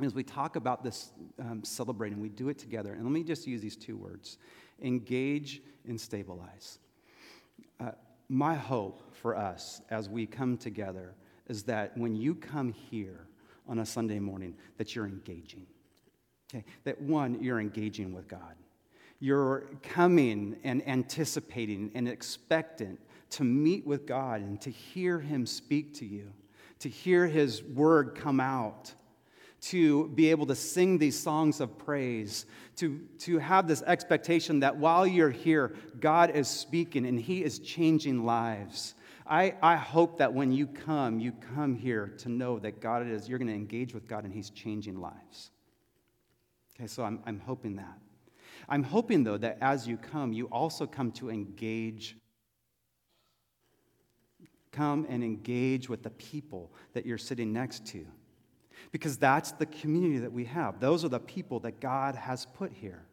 as 0.03 0.13
we 0.13 0.23
talk 0.23 0.55
about 0.55 0.83
this 0.83 1.11
um, 1.39 1.63
celebrating, 1.63 2.19
we 2.19 2.29
do 2.29 2.49
it 2.49 2.57
together. 2.57 2.93
And 2.93 3.03
let 3.03 3.11
me 3.11 3.23
just 3.23 3.47
use 3.47 3.61
these 3.61 3.77
two 3.77 3.95
words 3.95 4.37
engage 4.81 5.61
and 5.87 5.99
stabilize. 5.99 6.79
Uh, 7.79 7.91
my 8.27 8.55
hope 8.55 9.15
for 9.15 9.37
us 9.37 9.81
as 9.89 10.09
we 10.09 10.25
come 10.25 10.57
together 10.57 11.15
is 11.47 11.63
that 11.63 11.97
when 11.97 12.13
you 12.13 12.35
come 12.35 12.73
here 12.73 13.27
on 13.69 13.79
a 13.79 13.85
Sunday 13.85 14.19
morning, 14.19 14.53
that 14.77 14.95
you're 14.95 15.05
engaging. 15.05 15.65
Okay? 16.53 16.65
That 16.83 17.01
one, 17.01 17.41
you're 17.41 17.61
engaging 17.61 18.13
with 18.13 18.27
God. 18.27 18.55
You're 19.21 19.69
coming 19.81 20.57
and 20.65 20.85
anticipating 20.85 21.91
and 21.95 22.09
expectant 22.09 22.99
to 23.29 23.45
meet 23.45 23.87
with 23.87 24.05
God 24.05 24.41
and 24.41 24.59
to 24.59 24.69
hear 24.69 25.19
Him 25.19 25.45
speak 25.45 25.93
to 25.95 26.05
you 26.05 26.33
to 26.79 26.89
hear 26.89 27.27
his 27.27 27.63
word 27.63 28.15
come 28.15 28.39
out, 28.39 28.93
to 29.69 30.09
be 30.09 30.29
able 30.29 30.45
to 30.45 30.55
sing 30.55 30.97
these 30.99 31.17
songs 31.17 31.59
of 31.59 31.77
praise, 31.77 32.45
to, 32.75 32.99
to 33.17 33.39
have 33.39 33.67
this 33.67 33.81
expectation 33.83 34.59
that 34.59 34.77
while 34.77 35.07
you're 35.07 35.31
here, 35.31 35.75
God 35.99 36.29
is 36.35 36.47
speaking 36.47 37.05
and 37.05 37.19
he 37.19 37.43
is 37.43 37.57
changing 37.59 38.25
lives. 38.25 38.93
I, 39.25 39.55
I 39.63 39.75
hope 39.75 40.19
that 40.19 40.31
when 40.31 40.51
you 40.51 40.67
come, 40.67 41.19
you 41.19 41.31
come 41.55 41.75
here 41.75 42.13
to 42.19 42.29
know 42.29 42.59
that 42.59 42.79
God 42.79 43.07
is, 43.07 43.27
you're 43.27 43.39
going 43.39 43.47
to 43.47 43.55
engage 43.55 43.95
with 43.95 44.07
God 44.07 44.23
and 44.23 44.31
he's 44.31 44.51
changing 44.51 45.01
lives. 45.01 45.49
Okay, 46.75 46.85
so 46.85 47.03
I'm, 47.03 47.19
I'm 47.25 47.39
hoping 47.39 47.77
that. 47.77 47.97
I'm 48.69 48.83
hoping, 48.83 49.23
though, 49.23 49.37
that 49.37 49.57
as 49.61 49.87
you 49.87 49.97
come, 49.97 50.31
you 50.31 50.45
also 50.47 50.85
come 50.85 51.11
to 51.13 51.31
engage 51.31 52.17
come 54.71 55.05
and 55.07 55.23
engage 55.23 55.87
with 55.87 56.03
the 56.03 56.09
people 56.09 56.69
that 56.91 57.05
you're 57.05 57.17
sitting 57.17 57.53
next 57.53 57.85
to. 57.87 58.05
Because 58.91 59.17
that's 59.17 59.51
the 59.51 59.65
community 59.65 60.19
that 60.19 60.31
we 60.31 60.45
have. 60.45 60.79
Those 60.79 61.03
are 61.03 61.09
the 61.09 61.19
people 61.19 61.59
that 61.61 61.79
God 61.79 62.15
has 62.15 62.45
put 62.45 62.71
here. 62.71 63.03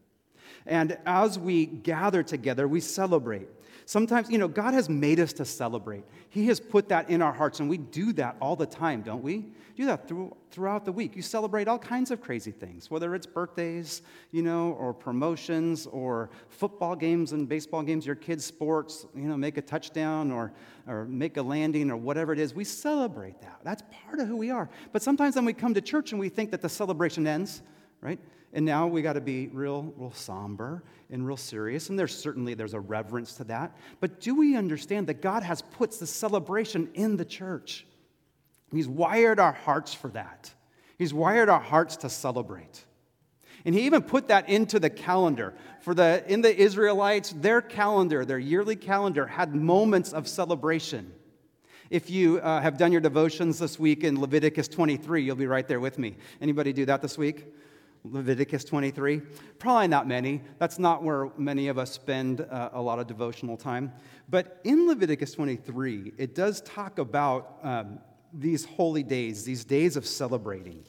And 0.67 0.99
as 1.07 1.39
we 1.39 1.67
gather 1.67 2.23
together, 2.23 2.69
we 2.69 2.81
celebrate. 2.81 3.49
Sometimes, 3.93 4.31
you 4.31 4.39
know, 4.39 4.49
God 4.49 4.73
has 4.73 4.89
made 4.89 5.21
us 5.21 5.35
to 5.35 5.45
celebrate. 5.45 6.05
He 6.31 6.47
has 6.47 6.59
put 6.59 6.89
that 6.89 7.11
in 7.11 7.21
our 7.21 7.31
hearts, 7.31 7.61
and 7.61 7.69
we 7.69 7.77
do 7.77 8.15
that 8.15 8.39
all 8.41 8.57
the 8.57 8.65
time, 8.65 9.03
don't 9.03 9.23
we? 9.23 9.45
Do 9.77 9.85
that 9.85 10.09
through, 10.09 10.35
throughout 10.51 10.87
the 10.87 10.93
week. 10.93 11.15
You 11.15 11.21
celebrate 11.21 11.69
all 11.69 11.79
kinds 11.79 12.11
of 12.11 12.23
crazy 12.23 12.53
things, 12.53 12.91
whether 12.91 13.15
it's 13.15 13.27
birthdays, 13.27 14.01
you 14.31 14.41
know, 14.41 14.73
or 14.79 14.95
promotions, 14.95 15.87
or 15.87 16.31
football 16.49 16.97
games 16.97 17.33
and 17.33 17.47
baseball 17.47 17.83
games, 17.83 18.07
your 18.07 18.15
kids' 18.15 18.47
sports, 18.47 19.05
you 19.15 19.29
know, 19.29 19.37
make 19.37 19.59
a 19.59 19.63
touchdown 19.63 20.31
or, 20.31 20.55
or 20.87 21.05
make 21.05 21.37
a 21.37 21.43
landing 21.43 21.91
or 21.91 21.99
whatever 21.99 22.33
it 22.33 22.39
is. 22.39 22.55
We 22.55 22.65
celebrate 22.65 23.43
that. 23.43 23.61
That's 23.63 23.83
part 24.07 24.21
of 24.21 24.27
who 24.27 24.39
we 24.39 24.51
are. 24.51 24.71
But 24.93 25.03
sometimes 25.03 25.35
then 25.35 25.45
we 25.45 25.53
come 25.53 25.75
to 25.75 25.83
church 25.83 26.13
and 26.13 26.19
we 26.19 26.31
think 26.31 26.51
that 26.53 26.63
the 26.63 26.69
celebration 26.71 27.27
ends, 27.27 27.61
right? 28.01 28.19
And 28.53 28.67
now 28.67 28.87
we 28.87 29.01
got 29.01 29.15
to 29.15 29.21
be 29.21 29.49
real, 29.49 29.95
real 29.97 30.13
somber 30.13 30.83
and 31.11 31.27
real 31.27 31.37
serious. 31.37 31.89
And 31.89 31.99
there's 31.99 32.15
certainly 32.15 32.55
there's 32.55 32.75
a 32.75 32.81
reverence 32.81 33.35
to 33.35 33.45
that. 33.45 33.77
But 34.01 34.21
do 34.21 34.35
we 34.35 34.57
understand 34.57 35.07
that 35.07 35.23
God 35.23 35.43
has 35.43 35.63
put 35.63 35.93
the 35.93 36.07
celebration 36.07 36.91
in 36.95 37.17
the 37.17 37.25
church? 37.25 37.87
He's 38.71 38.89
wired 38.89 39.39
our 39.39 39.53
hearts 39.53 39.95
for 39.95 40.09
that. 40.09 40.53
He's 40.99 41.15
wired 41.15 41.49
our 41.49 41.61
hearts 41.61 41.97
to 41.99 42.11
celebrate. 42.11 42.85
And 43.65 43.75
he 43.75 43.83
even 43.83 44.03
put 44.03 44.29
that 44.29 44.49
into 44.49 44.81
the 44.81 44.91
calendar. 44.91 45.55
For 45.81 45.95
the 45.95 46.25
in 46.27 46.43
the 46.43 46.55
Israelites, 46.55 47.31
their 47.31 47.61
calendar, 47.61 48.25
their 48.25 48.39
yearly 48.39 48.77
calendar, 48.77 49.27
had 49.27 49.55
moments 49.55 50.13
of 50.13 50.29
celebration. 50.29 51.13
If 51.91 52.09
you 52.09 52.39
uh, 52.39 52.61
have 52.61 52.79
done 52.79 52.91
your 52.91 53.03
devotions 53.03 53.59
this 53.59 53.79
week 53.79 54.03
in 54.03 54.19
Leviticus 54.19 54.67
23, 54.69 55.23
you'll 55.23 55.37
be 55.37 55.47
right 55.47 55.69
there 55.69 55.81
with 55.81 55.99
me. 55.99 56.17
Anybody 56.41 56.73
do 56.73 56.87
that 56.87 57.03
this 57.03 57.19
week? 57.19 57.47
Leviticus 58.05 58.65
23? 58.65 59.21
Probably 59.59 59.89
not 59.89 60.09
many. 60.09 60.43
That's 60.59 60.79
not 60.79 61.03
where 61.03 61.31
many 61.37 61.69
of 61.69 61.79
us 61.79 61.93
spend 61.93 62.41
uh, 62.41 62.71
a 62.73 62.83
lot 62.83 62.99
of 62.99 63.07
devotional 63.07 63.57
time. 63.57 63.93
But 64.29 64.61
in 64.65 64.89
Leviticus 64.89 65.33
23, 65.33 66.15
it 66.19 66.35
does 66.35 66.61
talk 66.63 66.99
about 66.99 67.59
um, 67.63 68.01
these 68.33 68.65
holy 68.65 69.03
days, 69.03 69.45
these 69.45 69.65
days 69.65 69.97
of 69.97 70.07
celebrating, 70.07 70.85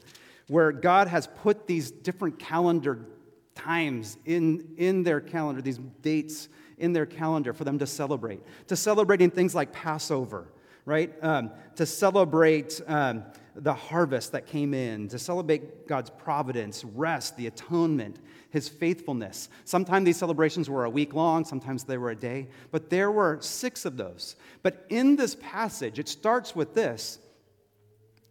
where 0.48 0.72
God 0.72 1.08
has 1.08 1.28
put 1.42 1.66
these 1.66 1.90
different 1.90 2.38
calendar 2.38 3.06
times 3.54 4.18
in, 4.24 4.74
in 4.76 5.04
their 5.04 5.20
calendar, 5.20 5.62
these 5.62 5.78
dates 6.02 6.48
in 6.78 6.92
their 6.92 7.06
calendar 7.06 7.52
for 7.52 7.64
them 7.64 7.78
to 7.78 7.86
celebrate. 7.86 8.40
To 8.68 8.76
celebrating 8.76 9.30
things 9.30 9.54
like 9.54 9.72
Passover, 9.72 10.48
right? 10.84 11.12
Um, 11.22 11.52
to 11.76 11.86
celebrate. 11.86 12.80
Um, 12.86 13.24
the 13.56 13.74
harvest 13.74 14.32
that 14.32 14.46
came 14.46 14.74
in, 14.74 15.08
to 15.08 15.18
celebrate 15.18 15.86
God's 15.86 16.10
providence, 16.10 16.84
rest, 16.84 17.36
the 17.36 17.46
atonement, 17.46 18.18
his 18.50 18.68
faithfulness. 18.68 19.48
Sometimes 19.64 20.04
these 20.04 20.16
celebrations 20.16 20.68
were 20.68 20.84
a 20.84 20.90
week 20.90 21.14
long, 21.14 21.44
sometimes 21.44 21.84
they 21.84 21.98
were 21.98 22.10
a 22.10 22.16
day, 22.16 22.48
but 22.70 22.90
there 22.90 23.10
were 23.10 23.38
six 23.40 23.84
of 23.84 23.96
those. 23.96 24.36
But 24.62 24.84
in 24.88 25.16
this 25.16 25.36
passage, 25.36 25.98
it 25.98 26.08
starts 26.08 26.54
with 26.56 26.74
this 26.74 27.18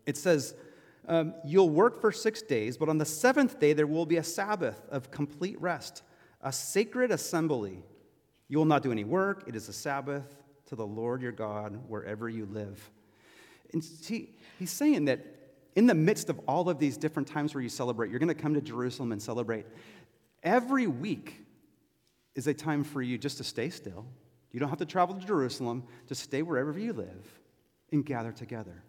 it 0.05 0.17
says, 0.17 0.55
um, 1.07 1.33
You'll 1.45 1.69
work 1.69 1.99
for 2.01 2.11
six 2.11 2.41
days, 2.41 2.77
but 2.77 2.89
on 2.89 2.97
the 2.97 3.05
seventh 3.05 3.59
day 3.59 3.73
there 3.73 3.87
will 3.87 4.05
be 4.05 4.17
a 4.17 4.23
Sabbath 4.23 4.81
of 4.89 5.11
complete 5.11 5.59
rest, 5.61 6.03
a 6.41 6.51
sacred 6.51 7.11
assembly. 7.11 7.83
You 8.47 8.57
will 8.57 8.65
not 8.65 8.83
do 8.83 8.91
any 8.91 9.03
work, 9.03 9.43
it 9.47 9.55
is 9.55 9.69
a 9.69 9.73
Sabbath 9.73 10.35
to 10.67 10.75
the 10.75 10.85
Lord 10.85 11.21
your 11.21 11.31
God 11.31 11.79
wherever 11.87 12.29
you 12.29 12.45
live. 12.45 12.91
And 13.73 13.83
see, 13.83 14.29
he's 14.59 14.71
saying 14.71 15.05
that 15.05 15.25
in 15.75 15.87
the 15.87 15.95
midst 15.95 16.29
of 16.29 16.39
all 16.47 16.69
of 16.69 16.79
these 16.79 16.97
different 16.97 17.27
times 17.27 17.53
where 17.53 17.61
you 17.61 17.69
celebrate, 17.69 18.09
you're 18.09 18.19
going 18.19 18.27
to 18.27 18.35
come 18.35 18.53
to 18.53 18.61
Jerusalem 18.61 19.11
and 19.11 19.21
celebrate. 19.21 19.65
Every 20.43 20.87
week 20.87 21.41
is 22.35 22.47
a 22.47 22.53
time 22.53 22.83
for 22.83 23.01
you 23.01 23.17
just 23.17 23.37
to 23.37 23.43
stay 23.43 23.69
still. 23.69 24.05
You 24.51 24.59
don't 24.59 24.69
have 24.69 24.79
to 24.79 24.85
travel 24.85 25.15
to 25.15 25.25
Jerusalem, 25.25 25.83
just 26.07 26.21
stay 26.21 26.43
wherever 26.43 26.77
you 26.77 26.93
live 26.93 27.39
and 27.91 28.05
gather 28.05 28.31
together. 28.31 28.83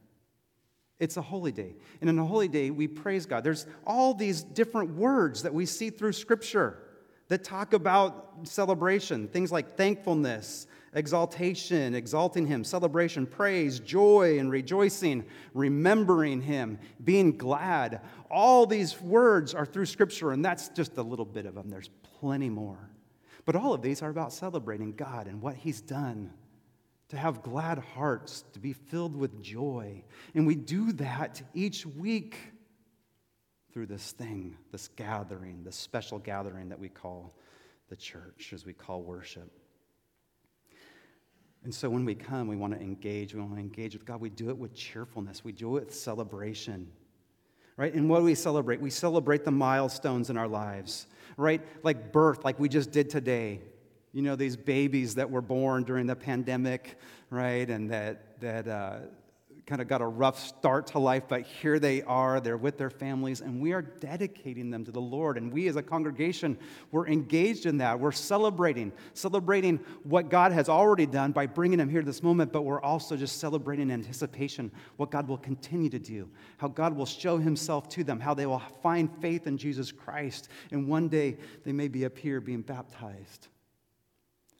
It's 0.98 1.16
a 1.16 1.22
holy 1.22 1.52
day. 1.52 1.74
And 2.00 2.08
in 2.08 2.18
a 2.18 2.24
holy 2.24 2.48
day, 2.48 2.70
we 2.70 2.86
praise 2.86 3.26
God. 3.26 3.44
There's 3.44 3.66
all 3.86 4.14
these 4.14 4.42
different 4.42 4.94
words 4.94 5.42
that 5.42 5.52
we 5.52 5.66
see 5.66 5.90
through 5.90 6.12
Scripture 6.12 6.78
that 7.28 7.42
talk 7.42 7.72
about 7.72 8.40
celebration, 8.44 9.28
things 9.28 9.50
like 9.50 9.76
thankfulness, 9.76 10.66
exaltation, 10.94 11.94
exalting 11.94 12.46
Him, 12.46 12.64
celebration, 12.64 13.26
praise, 13.26 13.80
joy, 13.80 14.38
and 14.38 14.50
rejoicing, 14.50 15.24
remembering 15.52 16.40
Him, 16.40 16.78
being 17.02 17.36
glad. 17.36 18.00
All 18.30 18.66
these 18.66 19.00
words 19.00 19.54
are 19.54 19.66
through 19.66 19.86
Scripture, 19.86 20.30
and 20.30 20.44
that's 20.44 20.68
just 20.68 20.96
a 20.96 21.02
little 21.02 21.24
bit 21.24 21.46
of 21.46 21.54
them. 21.54 21.68
There's 21.68 21.90
plenty 22.20 22.48
more. 22.48 22.90
But 23.44 23.56
all 23.56 23.74
of 23.74 23.82
these 23.82 24.02
are 24.02 24.10
about 24.10 24.32
celebrating 24.32 24.92
God 24.92 25.26
and 25.26 25.42
what 25.42 25.56
He's 25.56 25.80
done, 25.80 26.32
to 27.08 27.16
have 27.18 27.42
glad 27.42 27.78
hearts, 27.78 28.44
to 28.54 28.58
be 28.58 28.72
filled 28.72 29.14
with 29.14 29.42
joy. 29.42 30.02
And 30.34 30.46
we 30.46 30.54
do 30.54 30.92
that 30.92 31.42
each 31.52 31.84
week 31.84 32.38
through 33.72 33.86
this 33.86 34.12
thing, 34.12 34.56
this 34.72 34.88
gathering, 34.88 35.64
this 35.64 35.76
special 35.76 36.18
gathering 36.18 36.68
that 36.70 36.78
we 36.78 36.88
call 36.88 37.34
the 37.88 37.96
church, 37.96 38.52
as 38.54 38.64
we 38.64 38.72
call 38.72 39.02
worship. 39.02 39.50
And 41.64 41.74
so 41.74 41.88
when 41.88 42.04
we 42.04 42.14
come, 42.14 42.46
we 42.46 42.56
want 42.56 42.74
to 42.74 42.80
engage. 42.80 43.34
We 43.34 43.40
want 43.40 43.54
to 43.54 43.60
engage 43.60 43.94
with 43.94 44.04
God. 44.04 44.20
We 44.20 44.28
do 44.28 44.50
it 44.50 44.58
with 44.58 44.74
cheerfulness, 44.74 45.42
we 45.44 45.52
do 45.52 45.76
it 45.78 45.86
with 45.86 45.94
celebration. 45.94 46.88
Right? 47.76 47.92
And 47.92 48.08
what 48.08 48.18
do 48.18 48.24
we 48.24 48.36
celebrate? 48.36 48.80
We 48.80 48.90
celebrate 48.90 49.44
the 49.44 49.50
milestones 49.50 50.30
in 50.30 50.36
our 50.36 50.46
lives, 50.46 51.08
right? 51.36 51.60
Like 51.82 52.12
birth, 52.12 52.44
like 52.44 52.60
we 52.60 52.68
just 52.68 52.92
did 52.92 53.10
today. 53.10 53.60
You 54.12 54.22
know, 54.22 54.36
these 54.36 54.56
babies 54.56 55.16
that 55.16 55.28
were 55.28 55.40
born 55.40 55.82
during 55.82 56.06
the 56.06 56.14
pandemic, 56.14 56.96
right? 57.30 57.68
And 57.68 57.90
that, 57.90 58.40
that 58.40 58.68
uh, 58.68 58.98
kind 59.66 59.80
of 59.80 59.88
got 59.88 60.02
a 60.02 60.06
rough 60.06 60.38
start 60.38 60.88
to 60.88 60.98
life, 60.98 61.24
but 61.26 61.42
here 61.42 61.78
they 61.78 62.02
are. 62.02 62.38
They're 62.38 62.58
with 62.58 62.76
their 62.76 62.90
families, 62.90 63.40
and 63.40 63.62
we 63.62 63.72
are 63.72 63.80
dedicating 63.80 64.70
them 64.70 64.84
to 64.84 64.92
the 64.92 65.00
Lord. 65.00 65.38
And 65.38 65.50
we 65.50 65.68
as 65.68 65.76
a 65.76 65.82
congregation, 65.82 66.58
we're 66.90 67.06
engaged 67.06 67.64
in 67.64 67.78
that. 67.78 67.98
We're 67.98 68.12
celebrating, 68.12 68.92
celebrating 69.14 69.80
what 70.02 70.28
God 70.28 70.52
has 70.52 70.68
already 70.68 71.06
done 71.06 71.32
by 71.32 71.46
bringing 71.46 71.78
them 71.78 71.88
here 71.88 72.00
to 72.00 72.06
this 72.06 72.22
moment, 72.22 72.52
but 72.52 72.62
we're 72.62 72.82
also 72.82 73.16
just 73.16 73.38
celebrating 73.38 73.90
anticipation 73.90 74.70
what 74.98 75.10
God 75.10 75.26
will 75.26 75.38
continue 75.38 75.88
to 75.88 75.98
do, 75.98 76.28
how 76.58 76.68
God 76.68 76.94
will 76.94 77.06
show 77.06 77.38
himself 77.38 77.88
to 77.90 78.04
them, 78.04 78.20
how 78.20 78.34
they 78.34 78.46
will 78.46 78.62
find 78.82 79.10
faith 79.22 79.46
in 79.46 79.56
Jesus 79.56 79.90
Christ, 79.90 80.48
and 80.72 80.86
one 80.86 81.08
day 81.08 81.38
they 81.64 81.72
may 81.72 81.88
be 81.88 82.04
up 82.04 82.18
here 82.18 82.40
being 82.40 82.60
baptized. 82.60 83.48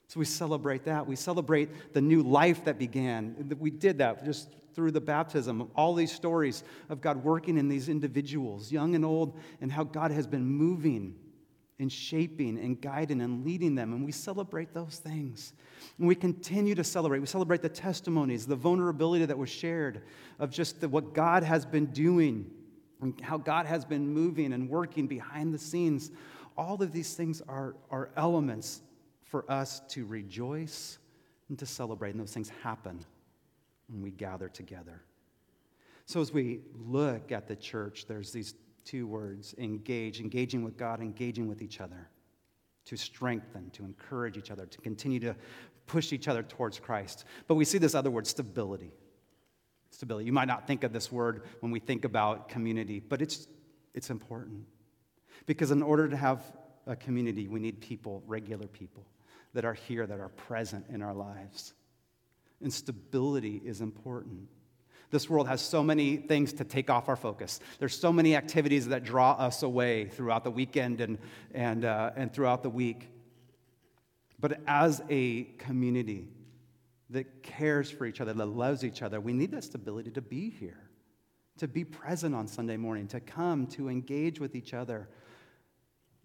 So 0.07 0.19
we 0.19 0.25
celebrate 0.25 0.85
that. 0.85 1.05
We 1.05 1.15
celebrate 1.15 1.93
the 1.93 2.01
new 2.01 2.23
life 2.23 2.65
that 2.65 2.79
began. 2.79 3.55
We 3.59 3.69
did 3.69 3.99
that 3.99 4.23
just 4.23 4.49
through 4.75 4.91
the 4.91 5.01
baptism. 5.01 5.69
All 5.75 5.93
these 5.93 6.11
stories 6.11 6.63
of 6.89 7.01
God 7.01 7.23
working 7.23 7.57
in 7.57 7.69
these 7.69 7.89
individuals, 7.89 8.71
young 8.71 8.93
and 8.93 9.05
old, 9.05 9.39
and 9.61 9.71
how 9.71 9.83
God 9.83 10.11
has 10.11 10.27
been 10.27 10.45
moving 10.45 11.15
and 11.79 11.91
shaping 11.91 12.57
and 12.59 12.79
guiding 12.79 13.21
and 13.21 13.45
leading 13.45 13.75
them. 13.75 13.93
And 13.93 14.05
we 14.05 14.11
celebrate 14.11 14.73
those 14.73 14.97
things. 14.97 15.53
And 15.97 16.07
we 16.07 16.15
continue 16.15 16.75
to 16.75 16.83
celebrate. 16.83 17.19
We 17.19 17.25
celebrate 17.25 17.61
the 17.61 17.69
testimonies, 17.69 18.45
the 18.45 18.55
vulnerability 18.55 19.25
that 19.25 19.37
was 19.37 19.49
shared 19.49 20.03
of 20.39 20.51
just 20.51 20.81
the, 20.81 20.89
what 20.89 21.13
God 21.13 21.43
has 21.43 21.65
been 21.65 21.87
doing 21.87 22.51
and 23.01 23.19
how 23.21 23.37
God 23.37 23.65
has 23.65 23.83
been 23.83 24.07
moving 24.07 24.53
and 24.53 24.69
working 24.69 25.07
behind 25.07 25.53
the 25.53 25.59
scenes. 25.59 26.11
All 26.57 26.81
of 26.81 26.91
these 26.91 27.13
things 27.13 27.41
are, 27.47 27.75
are 27.91 28.09
elements 28.15 28.81
for 29.23 29.49
us 29.51 29.81
to 29.89 30.05
rejoice 30.05 30.97
and 31.49 31.59
to 31.59 31.65
celebrate, 31.65 32.11
and 32.11 32.19
those 32.19 32.33
things 32.33 32.49
happen 32.63 33.05
when 33.87 34.01
we 34.01 34.11
gather 34.11 34.49
together. 34.49 35.01
So, 36.05 36.21
as 36.21 36.31
we 36.31 36.61
look 36.73 37.31
at 37.31 37.47
the 37.47 37.55
church, 37.55 38.05
there's 38.07 38.31
these 38.31 38.55
two 38.83 39.07
words 39.07 39.55
engage, 39.57 40.19
engaging 40.19 40.63
with 40.63 40.77
God, 40.77 41.01
engaging 41.01 41.47
with 41.47 41.61
each 41.61 41.81
other, 41.81 42.09
to 42.85 42.95
strengthen, 42.95 43.71
to 43.71 43.83
encourage 43.83 44.37
each 44.37 44.51
other, 44.51 44.65
to 44.67 44.77
continue 44.81 45.19
to 45.21 45.35
push 45.87 46.13
each 46.13 46.27
other 46.27 46.43
towards 46.43 46.79
Christ. 46.79 47.25
But 47.47 47.55
we 47.55 47.65
see 47.65 47.77
this 47.77 47.95
other 47.95 48.11
word, 48.11 48.27
stability. 48.27 48.91
Stability. 49.89 50.25
You 50.25 50.33
might 50.33 50.47
not 50.47 50.67
think 50.67 50.83
of 50.83 50.93
this 50.93 51.11
word 51.11 51.43
when 51.61 51.71
we 51.71 51.79
think 51.79 52.05
about 52.05 52.49
community, 52.49 52.99
but 52.99 53.21
it's, 53.21 53.47
it's 53.93 54.09
important. 54.09 54.65
Because 55.45 55.71
in 55.71 55.81
order 55.81 56.07
to 56.07 56.17
have 56.17 56.41
a 56.87 56.95
community, 56.95 57.47
we 57.47 57.59
need 57.59 57.81
people, 57.81 58.23
regular 58.27 58.67
people 58.67 59.05
that 59.53 59.65
are 59.65 59.73
here, 59.73 60.05
that 60.05 60.19
are 60.19 60.29
present 60.29 60.85
in 60.89 61.01
our 61.01 61.13
lives. 61.13 61.73
And 62.61 62.73
stability 62.73 63.61
is 63.63 63.81
important. 63.81 64.47
This 65.11 65.29
world 65.29 65.47
has 65.47 65.61
so 65.61 65.83
many 65.83 66.17
things 66.17 66.53
to 66.53 66.63
take 66.63 66.89
off 66.89 67.09
our 67.09 67.15
focus. 67.15 67.59
There's 67.79 67.97
so 67.97 68.11
many 68.11 68.35
activities 68.35 68.87
that 68.87 69.03
draw 69.03 69.31
us 69.31 69.63
away 69.63 70.07
throughout 70.07 70.43
the 70.43 70.51
weekend 70.51 70.99
and, 70.99 71.19
and, 71.53 71.85
uh, 71.85 72.11
and 72.15 72.33
throughout 72.33 72.63
the 72.63 72.69
week. 72.69 73.09
But 74.39 74.59
as 74.67 75.01
a 75.09 75.43
community 75.57 76.27
that 77.11 77.43
cares 77.43 77.89
for 77.89 78.05
each 78.05 78.19
other, 78.19 78.33
that 78.33 78.45
loves 78.45 78.83
each 78.83 79.01
other, 79.01 79.21
we 79.21 79.33
need 79.33 79.51
that 79.51 79.63
stability 79.63 80.11
to 80.11 80.21
be 80.21 80.49
here, 80.49 80.89
to 81.59 81.67
be 81.67 81.85
present 81.85 82.35
on 82.35 82.47
Sunday 82.47 82.77
morning, 82.77 83.07
to 83.07 83.19
come, 83.19 83.67
to 83.67 83.89
engage 83.89 84.39
with 84.39 84.55
each 84.55 84.73
other, 84.73 85.07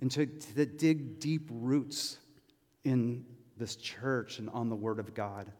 and 0.01 0.11
to, 0.11 0.27
to 0.27 0.67
dig 0.67 1.21
deep 1.21 1.49
roots 1.53 2.19
in 2.85 3.25
this 3.57 3.77
church 3.77 4.39
and 4.39 4.49
on 4.51 4.71
the 4.71 4.77
Word 4.77 4.99
of 4.99 5.15
God. 5.15 5.53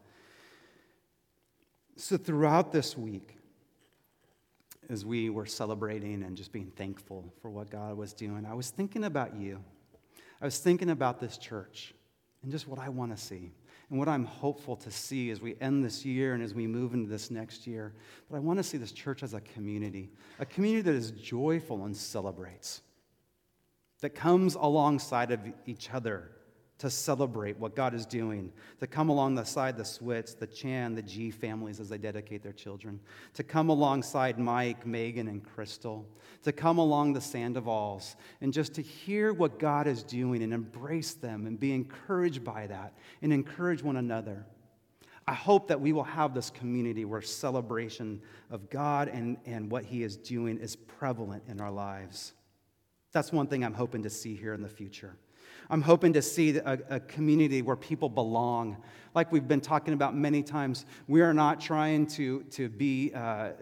So, 2.01 2.17
throughout 2.17 2.71
this 2.71 2.97
week, 2.97 3.37
as 4.89 5.05
we 5.05 5.29
were 5.29 5.45
celebrating 5.45 6.23
and 6.23 6.35
just 6.35 6.51
being 6.51 6.71
thankful 6.75 7.31
for 7.43 7.51
what 7.51 7.69
God 7.69 7.95
was 7.95 8.11
doing, 8.11 8.43
I 8.43 8.55
was 8.55 8.71
thinking 8.71 9.03
about 9.03 9.35
you. 9.35 9.63
I 10.41 10.45
was 10.45 10.57
thinking 10.57 10.89
about 10.89 11.19
this 11.19 11.37
church 11.37 11.93
and 12.41 12.51
just 12.51 12.67
what 12.67 12.79
I 12.79 12.89
want 12.89 13.15
to 13.15 13.23
see 13.23 13.51
and 13.91 13.99
what 13.99 14.07
I'm 14.07 14.25
hopeful 14.25 14.75
to 14.77 14.89
see 14.89 15.29
as 15.29 15.41
we 15.41 15.55
end 15.61 15.85
this 15.85 16.03
year 16.03 16.33
and 16.33 16.41
as 16.41 16.55
we 16.55 16.65
move 16.65 16.95
into 16.95 17.07
this 17.07 17.29
next 17.29 17.67
year. 17.67 17.93
But 18.31 18.37
I 18.37 18.39
want 18.39 18.57
to 18.57 18.63
see 18.63 18.79
this 18.79 18.91
church 18.91 19.21
as 19.21 19.35
a 19.35 19.41
community, 19.41 20.09
a 20.39 20.45
community 20.47 20.81
that 20.81 20.95
is 20.95 21.11
joyful 21.11 21.85
and 21.85 21.95
celebrates, 21.95 22.81
that 23.99 24.15
comes 24.15 24.55
alongside 24.55 25.29
of 25.29 25.39
each 25.67 25.91
other 25.93 26.31
to 26.81 26.89
celebrate 26.89 27.59
what 27.59 27.75
God 27.75 27.93
is 27.93 28.07
doing, 28.07 28.51
to 28.79 28.87
come 28.87 29.09
alongside 29.09 29.77
the 29.77 29.83
Swits, 29.83 30.35
the 30.35 30.47
Chan, 30.47 30.95
the 30.95 31.03
G 31.03 31.29
families 31.29 31.79
as 31.79 31.89
they 31.89 31.99
dedicate 31.99 32.41
their 32.41 32.51
children, 32.51 32.99
to 33.35 33.43
come 33.43 33.69
alongside 33.69 34.39
Mike, 34.39 34.83
Megan, 34.83 35.27
and 35.27 35.43
Crystal, 35.43 36.07
to 36.41 36.51
come 36.51 36.79
along 36.79 37.13
the 37.13 37.19
Sandovals, 37.19 38.15
and 38.41 38.51
just 38.51 38.73
to 38.73 38.81
hear 38.81 39.31
what 39.31 39.59
God 39.59 39.85
is 39.85 40.01
doing 40.01 40.41
and 40.41 40.51
embrace 40.51 41.13
them 41.13 41.45
and 41.45 41.59
be 41.59 41.71
encouraged 41.71 42.43
by 42.43 42.65
that 42.65 42.93
and 43.21 43.31
encourage 43.31 43.83
one 43.83 43.97
another. 43.97 44.43
I 45.27 45.35
hope 45.35 45.67
that 45.67 45.79
we 45.79 45.93
will 45.93 46.03
have 46.03 46.33
this 46.33 46.49
community 46.49 47.05
where 47.05 47.21
celebration 47.21 48.23
of 48.49 48.71
God 48.71 49.07
and, 49.07 49.37
and 49.45 49.69
what 49.69 49.85
He 49.85 50.01
is 50.01 50.17
doing 50.17 50.57
is 50.57 50.75
prevalent 50.75 51.43
in 51.47 51.61
our 51.61 51.71
lives. 51.71 52.33
That's 53.11 53.31
one 53.31 53.45
thing 53.45 53.63
I'm 53.63 53.75
hoping 53.75 54.01
to 54.01 54.09
see 54.09 54.35
here 54.35 54.55
in 54.55 54.63
the 54.63 54.67
future. 54.67 55.15
I'm 55.69 55.81
hoping 55.81 56.13
to 56.13 56.21
see 56.21 56.57
a, 56.57 56.79
a, 56.89 56.99
community 56.99 57.61
where 57.61 57.75
people 57.75 58.09
belong. 58.09 58.77
Like 59.15 59.31
we've 59.31 59.47
been 59.47 59.61
talking 59.61 59.93
about 59.93 60.15
many 60.15 60.43
times, 60.43 60.85
we 61.07 61.21
are 61.21 61.33
not 61.33 61.61
trying 61.61 62.07
to, 62.07 62.43
to 62.51 62.69
be 62.69 63.11
uh, 63.13 63.19
uh, 63.19 63.53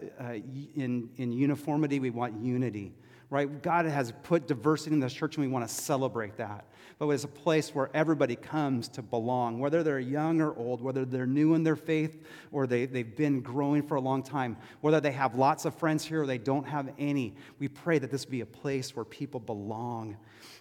in, 0.76 1.08
in 1.16 1.32
uniformity, 1.32 2.00
we 2.00 2.10
want 2.10 2.42
unity, 2.42 2.92
right? 3.30 3.62
God 3.62 3.86
has 3.86 4.12
put 4.24 4.46
diversity 4.46 4.92
in 4.92 5.00
this 5.00 5.12
church 5.12 5.36
and 5.36 5.46
we 5.46 5.50
want 5.50 5.66
to 5.66 5.72
celebrate 5.72 6.36
that. 6.36 6.66
But 6.98 7.08
it's 7.08 7.24
a 7.24 7.28
place 7.28 7.74
where 7.74 7.88
everybody 7.94 8.36
comes 8.36 8.88
to 8.88 9.02
belong, 9.02 9.58
whether 9.58 9.82
they're 9.82 10.00
young 10.00 10.40
or 10.40 10.54
old, 10.54 10.82
whether 10.82 11.04
they're 11.04 11.26
new 11.26 11.54
in 11.54 11.62
their 11.62 11.76
faith 11.76 12.22
or 12.52 12.66
they, 12.66 12.84
they've 12.86 13.16
been 13.16 13.40
growing 13.40 13.82
for 13.82 13.94
a 13.94 14.00
long 14.00 14.22
time, 14.22 14.56
whether 14.82 15.00
they 15.00 15.12
have 15.12 15.36
lots 15.36 15.64
of 15.64 15.74
friends 15.76 16.04
here 16.04 16.22
or 16.22 16.26
they 16.26 16.38
don't 16.38 16.66
have 16.66 16.90
any. 16.98 17.34
We 17.58 17.68
pray 17.68 17.98
that 18.00 18.10
this 18.10 18.24
be 18.26 18.42
a 18.42 18.46
place 18.46 18.94
where 18.94 19.04
people 19.04 19.40
belong 19.40 20.16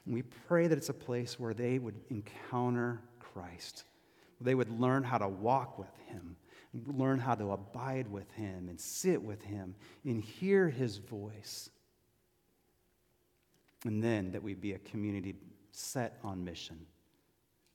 and 0.06 0.14
we 0.14 0.22
pray 0.22 0.68
that 0.68 0.78
it's 0.78 0.90
a 0.90 0.94
place 0.94 1.40
where 1.40 1.54
they 1.54 1.80
would 1.80 1.96
encounter 2.10 3.02
Christ, 3.20 3.84
they 4.42 4.56
would 4.56 4.80
learn 4.80 5.04
how 5.04 5.18
to 5.18 5.28
walk 5.28 5.78
with 5.78 5.96
Him, 6.08 6.36
learn 6.88 7.20
how 7.20 7.36
to 7.36 7.52
abide 7.52 8.08
with 8.08 8.32
Him, 8.32 8.70
and 8.70 8.80
sit 8.80 9.22
with 9.22 9.44
Him, 9.44 9.76
and 10.04 10.22
hear 10.22 10.70
His 10.70 10.98
voice. 10.98 11.70
And 13.86 14.04
then 14.04 14.32
that 14.32 14.44
we 14.44 14.54
be 14.54 14.74
a 14.74 14.80
community 14.80 15.36
set 15.72 16.20
on 16.24 16.44
mission. 16.44 16.78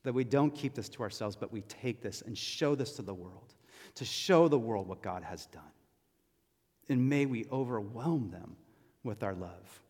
That 0.03 0.13
we 0.13 0.25
don't 0.25 0.55
keep 0.55 0.75
this 0.75 0.89
to 0.91 1.03
ourselves, 1.03 1.35
but 1.35 1.51
we 1.51 1.63
take 1.63 2.03
this 2.03 2.23
and 2.23 2.37
show 2.37 2.75
this 2.75 2.93
to 2.97 3.03
the 3.03 3.15
world, 3.15 3.55
to 3.95 4.05
show 4.05 4.49
the 4.49 4.59
world 4.59 4.87
what 4.87 5.03
God 5.03 5.23
has 5.23 5.47
done. 5.47 5.63
And 6.89 7.09
may 7.09 7.25
we 7.25 7.47
overwhelm 7.51 8.31
them 8.31 8.57
with 9.03 9.23
our 9.23 9.35
love. 9.35 9.81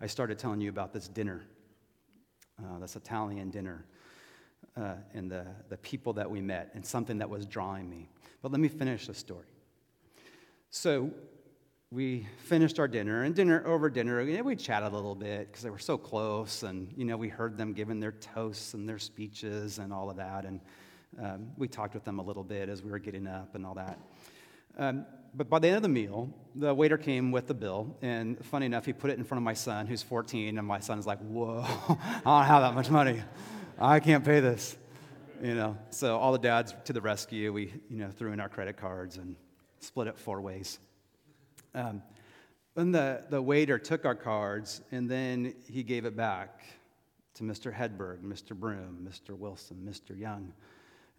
I 0.00 0.06
started 0.06 0.38
telling 0.38 0.60
you 0.60 0.70
about 0.70 0.92
this 0.92 1.06
dinner, 1.06 1.42
uh, 2.58 2.78
this 2.80 2.96
Italian 2.96 3.50
dinner, 3.50 3.84
uh, 4.76 4.94
and 5.14 5.30
the, 5.30 5.46
the 5.68 5.76
people 5.76 6.12
that 6.14 6.28
we 6.28 6.40
met, 6.40 6.70
and 6.74 6.84
something 6.84 7.18
that 7.18 7.28
was 7.28 7.46
drawing 7.46 7.88
me. 7.88 8.08
But 8.42 8.50
let 8.50 8.60
me 8.60 8.68
finish 8.68 9.06
the 9.06 9.14
story. 9.14 9.46
So 10.70 11.10
we 11.92 12.24
finished 12.44 12.78
our 12.78 12.86
dinner, 12.86 13.24
and 13.24 13.34
dinner 13.34 13.66
over 13.66 13.90
dinner, 13.90 14.24
we 14.44 14.54
chatted 14.54 14.92
a 14.92 14.94
little 14.94 15.16
bit 15.16 15.48
because 15.48 15.64
they 15.64 15.70
were 15.70 15.78
so 15.78 15.98
close, 15.98 16.62
and 16.62 16.92
you 16.96 17.04
know, 17.04 17.16
we 17.16 17.28
heard 17.28 17.58
them 17.58 17.72
giving 17.72 17.98
their 17.98 18.12
toasts 18.12 18.74
and 18.74 18.88
their 18.88 18.98
speeches 18.98 19.78
and 19.78 19.92
all 19.92 20.08
of 20.08 20.16
that, 20.16 20.44
and 20.44 20.60
um, 21.20 21.48
we 21.56 21.66
talked 21.66 21.94
with 21.94 22.04
them 22.04 22.20
a 22.20 22.22
little 22.22 22.44
bit 22.44 22.68
as 22.68 22.84
we 22.84 22.92
were 22.92 23.00
getting 23.00 23.26
up 23.26 23.56
and 23.56 23.66
all 23.66 23.74
that. 23.74 23.98
Um, 24.78 25.04
but 25.34 25.50
by 25.50 25.58
the 25.58 25.66
end 25.66 25.78
of 25.78 25.82
the 25.82 25.88
meal, 25.88 26.32
the 26.54 26.72
waiter 26.72 26.96
came 26.96 27.32
with 27.32 27.48
the 27.48 27.54
bill, 27.54 27.96
and 28.02 28.44
funny 28.46 28.66
enough, 28.66 28.86
he 28.86 28.92
put 28.92 29.10
it 29.10 29.18
in 29.18 29.24
front 29.24 29.40
of 29.40 29.44
my 29.44 29.54
son, 29.54 29.88
who's 29.88 30.02
14, 30.02 30.58
and 30.58 30.66
my 30.66 30.78
son's 30.78 31.08
like, 31.08 31.18
"Whoa, 31.18 31.64
I 31.88 32.20
don't 32.24 32.44
have 32.44 32.62
that 32.62 32.74
much 32.74 32.88
money. 32.88 33.20
I 33.80 33.98
can't 33.98 34.24
pay 34.24 34.38
this." 34.38 34.76
You 35.42 35.54
know, 35.54 35.76
so 35.88 36.18
all 36.18 36.30
the 36.30 36.38
dads 36.38 36.72
to 36.84 36.92
the 36.92 37.00
rescue. 37.00 37.52
We, 37.52 37.72
you 37.90 37.96
know, 37.96 38.10
threw 38.10 38.30
in 38.30 38.38
our 38.38 38.48
credit 38.48 38.76
cards 38.76 39.16
and 39.16 39.34
split 39.80 40.06
it 40.06 40.18
four 40.18 40.40
ways. 40.40 40.78
Um, 41.74 42.02
and 42.76 42.94
the, 42.94 43.22
the 43.30 43.42
waiter 43.42 43.78
took 43.78 44.04
our 44.04 44.14
cards, 44.14 44.80
and 44.92 45.10
then 45.10 45.54
he 45.68 45.82
gave 45.82 46.04
it 46.04 46.16
back 46.16 46.62
to 47.34 47.42
Mr. 47.42 47.74
Hedberg, 47.74 48.22
Mr. 48.22 48.56
Broom, 48.56 49.06
Mr. 49.08 49.36
Wilson, 49.36 49.78
Mr. 49.88 50.18
Young. 50.18 50.52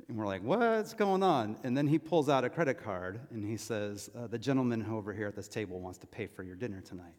And 0.07 0.17
we're 0.17 0.25
like, 0.25 0.43
what's 0.43 0.93
going 0.93 1.23
on? 1.23 1.57
And 1.63 1.77
then 1.77 1.87
he 1.87 1.99
pulls 1.99 2.29
out 2.29 2.43
a 2.43 2.49
credit 2.49 2.83
card 2.83 3.19
and 3.31 3.43
he 3.43 3.57
says, 3.57 4.09
uh, 4.17 4.27
the 4.27 4.37
gentleman 4.37 4.85
over 4.89 5.13
here 5.13 5.27
at 5.27 5.35
this 5.35 5.47
table 5.47 5.79
wants 5.79 5.99
to 5.99 6.07
pay 6.07 6.27
for 6.27 6.43
your 6.43 6.55
dinner 6.55 6.81
tonight. 6.81 7.13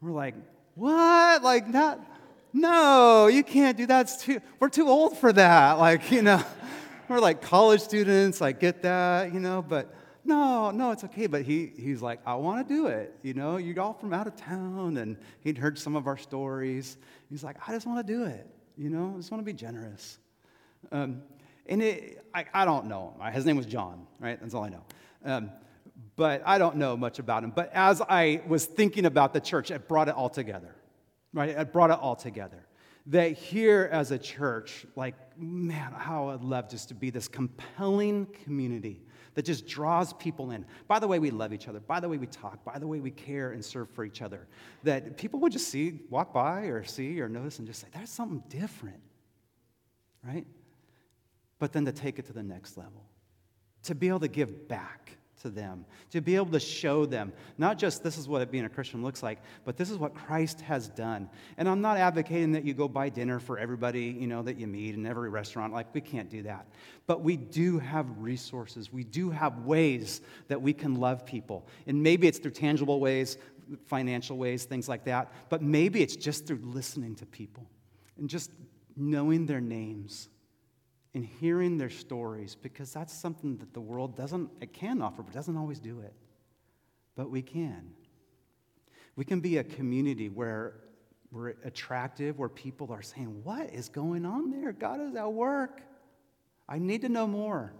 We're 0.00 0.12
like, 0.12 0.34
what? 0.74 1.42
Like, 1.42 1.68
not, 1.68 2.00
no, 2.52 3.28
you 3.28 3.42
can't 3.42 3.76
do 3.76 3.86
that. 3.86 4.10
Too, 4.20 4.40
we're 4.58 4.68
too 4.68 4.88
old 4.88 5.18
for 5.18 5.32
that. 5.32 5.74
Like, 5.74 6.10
you 6.10 6.22
know, 6.22 6.42
we're 7.08 7.20
like 7.20 7.42
college 7.42 7.80
students. 7.80 8.42
I 8.42 8.52
get 8.52 8.82
that, 8.82 9.32
you 9.32 9.40
know, 9.40 9.62
but 9.66 9.94
no, 10.24 10.70
no, 10.70 10.90
it's 10.90 11.04
okay. 11.04 11.26
But 11.26 11.42
he, 11.42 11.72
he's 11.76 12.02
like, 12.02 12.20
I 12.26 12.34
want 12.34 12.66
to 12.66 12.74
do 12.74 12.86
it. 12.86 13.14
You 13.22 13.34
know, 13.34 13.56
you're 13.56 13.80
all 13.80 13.94
from 13.94 14.12
out 14.12 14.26
of 14.26 14.36
town. 14.36 14.96
And 14.96 15.16
he'd 15.40 15.58
heard 15.58 15.78
some 15.78 15.96
of 15.96 16.06
our 16.06 16.16
stories. 16.16 16.98
He's 17.28 17.42
like, 17.42 17.56
I 17.66 17.72
just 17.72 17.86
want 17.86 18.06
to 18.06 18.12
do 18.12 18.24
it. 18.24 18.46
You 18.76 18.90
know, 18.90 19.12
I 19.14 19.16
just 19.16 19.30
want 19.30 19.40
to 19.40 19.44
be 19.44 19.56
generous. 19.56 20.18
Um, 20.92 21.22
and 21.66 21.82
it, 21.82 22.24
I, 22.34 22.46
I, 22.52 22.64
don't 22.64 22.86
know. 22.86 23.14
Him. 23.20 23.32
His 23.32 23.44
name 23.44 23.56
was 23.56 23.66
John, 23.66 24.06
right? 24.18 24.38
That's 24.40 24.54
all 24.54 24.64
I 24.64 24.70
know. 24.70 24.84
Um, 25.24 25.50
but 26.16 26.42
I 26.44 26.58
don't 26.58 26.76
know 26.76 26.96
much 26.96 27.18
about 27.18 27.44
him. 27.44 27.50
But 27.50 27.70
as 27.74 28.00
I 28.00 28.42
was 28.46 28.64
thinking 28.64 29.06
about 29.06 29.32
the 29.32 29.40
church, 29.40 29.70
it 29.70 29.88
brought 29.88 30.08
it 30.08 30.14
all 30.14 30.30
together, 30.30 30.74
right? 31.32 31.50
It 31.50 31.72
brought 31.72 31.90
it 31.90 31.98
all 31.98 32.16
together. 32.16 32.66
That 33.06 33.32
here 33.32 33.88
as 33.90 34.10
a 34.10 34.18
church, 34.18 34.86
like, 34.96 35.14
man, 35.38 35.92
how 35.92 36.28
I'd 36.28 36.42
love 36.42 36.68
just 36.68 36.88
to 36.88 36.94
be 36.94 37.10
this 37.10 37.28
compelling 37.28 38.26
community 38.44 39.02
that 39.34 39.44
just 39.44 39.66
draws 39.66 40.12
people 40.14 40.50
in. 40.50 40.64
By 40.88 40.98
the 40.98 41.06
way, 41.06 41.18
we 41.18 41.30
love 41.30 41.52
each 41.52 41.68
other. 41.68 41.80
By 41.80 42.00
the 42.00 42.08
way, 42.08 42.18
we 42.18 42.26
talk. 42.26 42.64
By 42.64 42.78
the 42.78 42.86
way, 42.86 43.00
we 43.00 43.10
care 43.10 43.52
and 43.52 43.64
serve 43.64 43.88
for 43.90 44.04
each 44.04 44.22
other. 44.22 44.46
That 44.82 45.16
people 45.16 45.40
would 45.40 45.52
just 45.52 45.68
see, 45.68 46.00
walk 46.10 46.32
by 46.32 46.62
or 46.62 46.84
see 46.84 47.20
or 47.20 47.28
notice 47.28 47.58
and 47.58 47.66
just 47.66 47.80
say, 47.80 47.88
that's 47.92 48.10
something 48.10 48.42
different, 48.48 49.00
right? 50.26 50.46
But 51.58 51.72
then 51.72 51.84
to 51.84 51.92
take 51.92 52.18
it 52.18 52.26
to 52.26 52.32
the 52.32 52.42
next 52.42 52.76
level, 52.76 53.04
to 53.84 53.94
be 53.94 54.08
able 54.08 54.20
to 54.20 54.28
give 54.28 54.68
back 54.68 55.16
to 55.40 55.50
them, 55.50 55.84
to 56.10 56.20
be 56.20 56.36
able 56.36 56.50
to 56.52 56.60
show 56.60 57.06
them 57.06 57.32
not 57.58 57.78
just 57.78 58.02
this 58.02 58.18
is 58.18 58.28
what 58.28 58.50
being 58.50 58.64
a 58.64 58.68
Christian 58.68 59.02
looks 59.02 59.22
like, 59.22 59.38
but 59.64 59.76
this 59.76 59.90
is 59.90 59.98
what 59.98 60.14
Christ 60.14 60.60
has 60.60 60.88
done. 60.88 61.28
And 61.56 61.68
I'm 61.68 61.80
not 61.80 61.96
advocating 61.96 62.52
that 62.52 62.64
you 62.64 62.74
go 62.74 62.88
buy 62.88 63.08
dinner 63.08 63.38
for 63.38 63.58
everybody, 63.58 64.04
you 64.18 64.26
know, 64.26 64.42
that 64.42 64.58
you 64.58 64.66
meet 64.66 64.94
in 64.94 65.06
every 65.06 65.30
restaurant. 65.30 65.72
Like 65.72 65.92
we 65.94 66.00
can't 66.00 66.28
do 66.28 66.42
that. 66.42 66.66
But 67.06 67.22
we 67.22 67.36
do 67.36 67.78
have 67.78 68.06
resources. 68.18 68.92
We 68.92 69.04
do 69.04 69.30
have 69.30 69.60
ways 69.60 70.20
that 70.48 70.60
we 70.60 70.72
can 70.72 70.96
love 70.96 71.24
people. 71.24 71.66
And 71.86 72.02
maybe 72.02 72.26
it's 72.28 72.38
through 72.38 72.52
tangible 72.52 73.00
ways, 73.00 73.38
financial 73.86 74.36
ways, 74.36 74.64
things 74.64 74.88
like 74.88 75.04
that. 75.04 75.32
But 75.48 75.62
maybe 75.62 76.02
it's 76.02 76.16
just 76.16 76.46
through 76.46 76.60
listening 76.62 77.14
to 77.16 77.26
people 77.26 77.66
and 78.18 78.28
just 78.28 78.50
knowing 78.96 79.46
their 79.46 79.60
names 79.60 80.28
and 81.14 81.24
hearing 81.24 81.76
their 81.76 81.90
stories 81.90 82.54
because 82.54 82.92
that's 82.92 83.12
something 83.12 83.56
that 83.58 83.74
the 83.74 83.80
world 83.80 84.16
doesn't, 84.16 84.50
it 84.60 84.72
can 84.72 85.02
offer, 85.02 85.22
but 85.22 85.34
doesn't 85.34 85.56
always 85.56 85.80
do 85.80 86.00
it. 86.00 86.14
But 87.16 87.30
we 87.30 87.42
can. 87.42 87.90
We 89.16 89.24
can 89.24 89.40
be 89.40 89.58
a 89.58 89.64
community 89.64 90.28
where 90.28 90.74
we're 91.32 91.54
attractive, 91.64 92.38
where 92.38 92.48
people 92.48 92.92
are 92.92 93.02
saying, 93.02 93.42
What 93.44 93.70
is 93.70 93.88
going 93.88 94.24
on 94.24 94.50
there? 94.50 94.72
God 94.72 95.00
is 95.00 95.14
at 95.14 95.32
work. 95.32 95.82
I 96.68 96.78
need 96.78 97.02
to 97.02 97.08
know 97.08 97.26
more. 97.26 97.72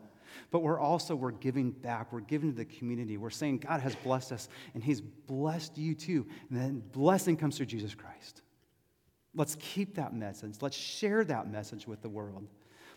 But 0.50 0.60
we're 0.60 0.78
also, 0.78 1.16
we're 1.16 1.32
giving 1.32 1.70
back. 1.70 2.12
We're 2.12 2.20
giving 2.20 2.50
to 2.50 2.56
the 2.56 2.64
community. 2.64 3.16
We're 3.16 3.30
saying 3.30 3.58
God 3.58 3.80
has 3.80 3.94
blessed 3.96 4.32
us 4.32 4.48
and 4.74 4.82
he's 4.82 5.00
blessed 5.00 5.76
you 5.76 5.94
too. 5.94 6.26
And 6.48 6.60
then 6.60 6.82
blessing 6.92 7.36
comes 7.36 7.56
through 7.56 7.66
Jesus 7.66 7.94
Christ. 7.94 8.42
Let's 9.34 9.56
keep 9.58 9.94
that 9.96 10.14
message. 10.14 10.56
Let's 10.60 10.76
share 10.76 11.24
that 11.24 11.50
message 11.50 11.86
with 11.86 12.02
the 12.02 12.08
world. 12.08 12.46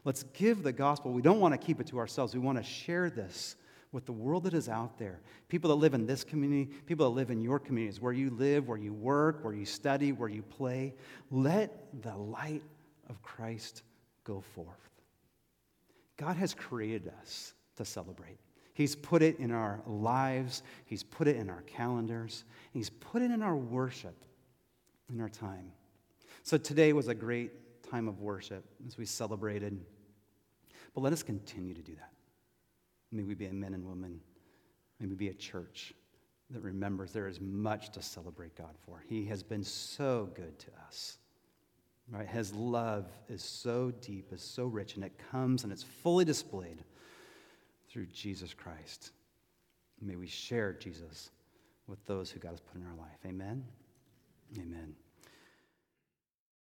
Let's 0.05 0.23
give 0.33 0.63
the 0.63 0.73
gospel. 0.73 1.11
We 1.11 1.21
don't 1.21 1.39
want 1.39 1.53
to 1.53 1.57
keep 1.57 1.79
it 1.79 1.87
to 1.87 1.99
ourselves. 1.99 2.33
We 2.33 2.39
want 2.39 2.57
to 2.57 2.63
share 2.63 3.09
this 3.09 3.55
with 3.91 4.05
the 4.05 4.11
world 4.11 4.43
that 4.43 4.53
is 4.53 4.67
out 4.67 4.97
there. 4.97 5.21
People 5.47 5.69
that 5.69 5.75
live 5.75 5.93
in 5.93 6.05
this 6.05 6.23
community, 6.23 6.65
people 6.85 7.09
that 7.09 7.15
live 7.15 7.29
in 7.29 7.41
your 7.41 7.59
communities, 7.59 8.01
where 8.01 8.11
you 8.11 8.31
live, 8.31 8.67
where 8.67 8.77
you 8.77 8.91
work, 8.91 9.43
where 9.43 9.53
you 9.53 9.65
study, 9.65 10.11
where 10.11 10.29
you 10.29 10.41
play. 10.41 10.95
Let 11.31 12.01
the 12.01 12.15
light 12.15 12.63
of 13.09 13.21
Christ 13.21 13.83
go 14.23 14.41
forth. 14.41 14.67
God 16.17 16.35
has 16.35 16.53
created 16.53 17.11
us 17.21 17.53
to 17.77 17.85
celebrate. 17.85 18.39
He's 18.73 18.95
put 18.95 19.21
it 19.21 19.39
in 19.39 19.51
our 19.51 19.81
lives, 19.85 20.63
He's 20.85 21.03
put 21.03 21.27
it 21.27 21.35
in 21.35 21.49
our 21.49 21.61
calendars, 21.61 22.43
He's 22.71 22.89
put 22.89 23.21
it 23.21 23.29
in 23.29 23.43
our 23.43 23.55
worship, 23.55 24.15
in 25.11 25.21
our 25.21 25.29
time. 25.29 25.71
So 26.41 26.57
today 26.57 26.91
was 26.93 27.07
a 27.07 27.13
great 27.13 27.51
time 27.89 28.07
of 28.07 28.21
worship 28.21 28.63
as 28.87 28.97
we 28.97 29.05
celebrated. 29.05 29.79
But 30.93 31.01
let 31.01 31.13
us 31.13 31.23
continue 31.23 31.73
to 31.73 31.81
do 31.81 31.95
that. 31.95 32.11
May 33.11 33.23
we 33.23 33.35
be 33.35 33.45
a 33.45 33.53
men 33.53 33.73
and 33.73 33.85
women. 33.85 34.19
May 34.99 35.07
we 35.07 35.15
be 35.15 35.29
a 35.29 35.33
church 35.33 35.93
that 36.49 36.61
remembers 36.61 37.11
there 37.11 37.27
is 37.27 37.39
much 37.41 37.91
to 37.91 38.01
celebrate 38.01 38.55
God 38.55 38.75
for. 38.85 39.03
He 39.07 39.25
has 39.25 39.43
been 39.43 39.63
so 39.63 40.29
good 40.35 40.57
to 40.59 40.67
us. 40.87 41.17
Right? 42.11 42.27
His 42.27 42.53
love 42.53 43.07
is 43.29 43.41
so 43.41 43.91
deep, 44.01 44.33
is 44.33 44.41
so 44.41 44.65
rich, 44.65 44.95
and 44.95 45.03
it 45.03 45.13
comes 45.31 45.63
and 45.63 45.71
it's 45.71 45.83
fully 45.83 46.25
displayed 46.25 46.83
through 47.89 48.07
Jesus 48.07 48.53
Christ. 48.53 49.11
May 50.01 50.15
we 50.15 50.27
share 50.27 50.73
Jesus 50.73 51.31
with 51.87 52.03
those 52.05 52.29
who 52.29 52.39
God 52.39 52.51
has 52.51 52.59
put 52.59 52.75
in 52.75 52.87
our 52.87 52.95
life. 52.95 53.19
Amen. 53.25 53.63
Amen. 54.57 54.95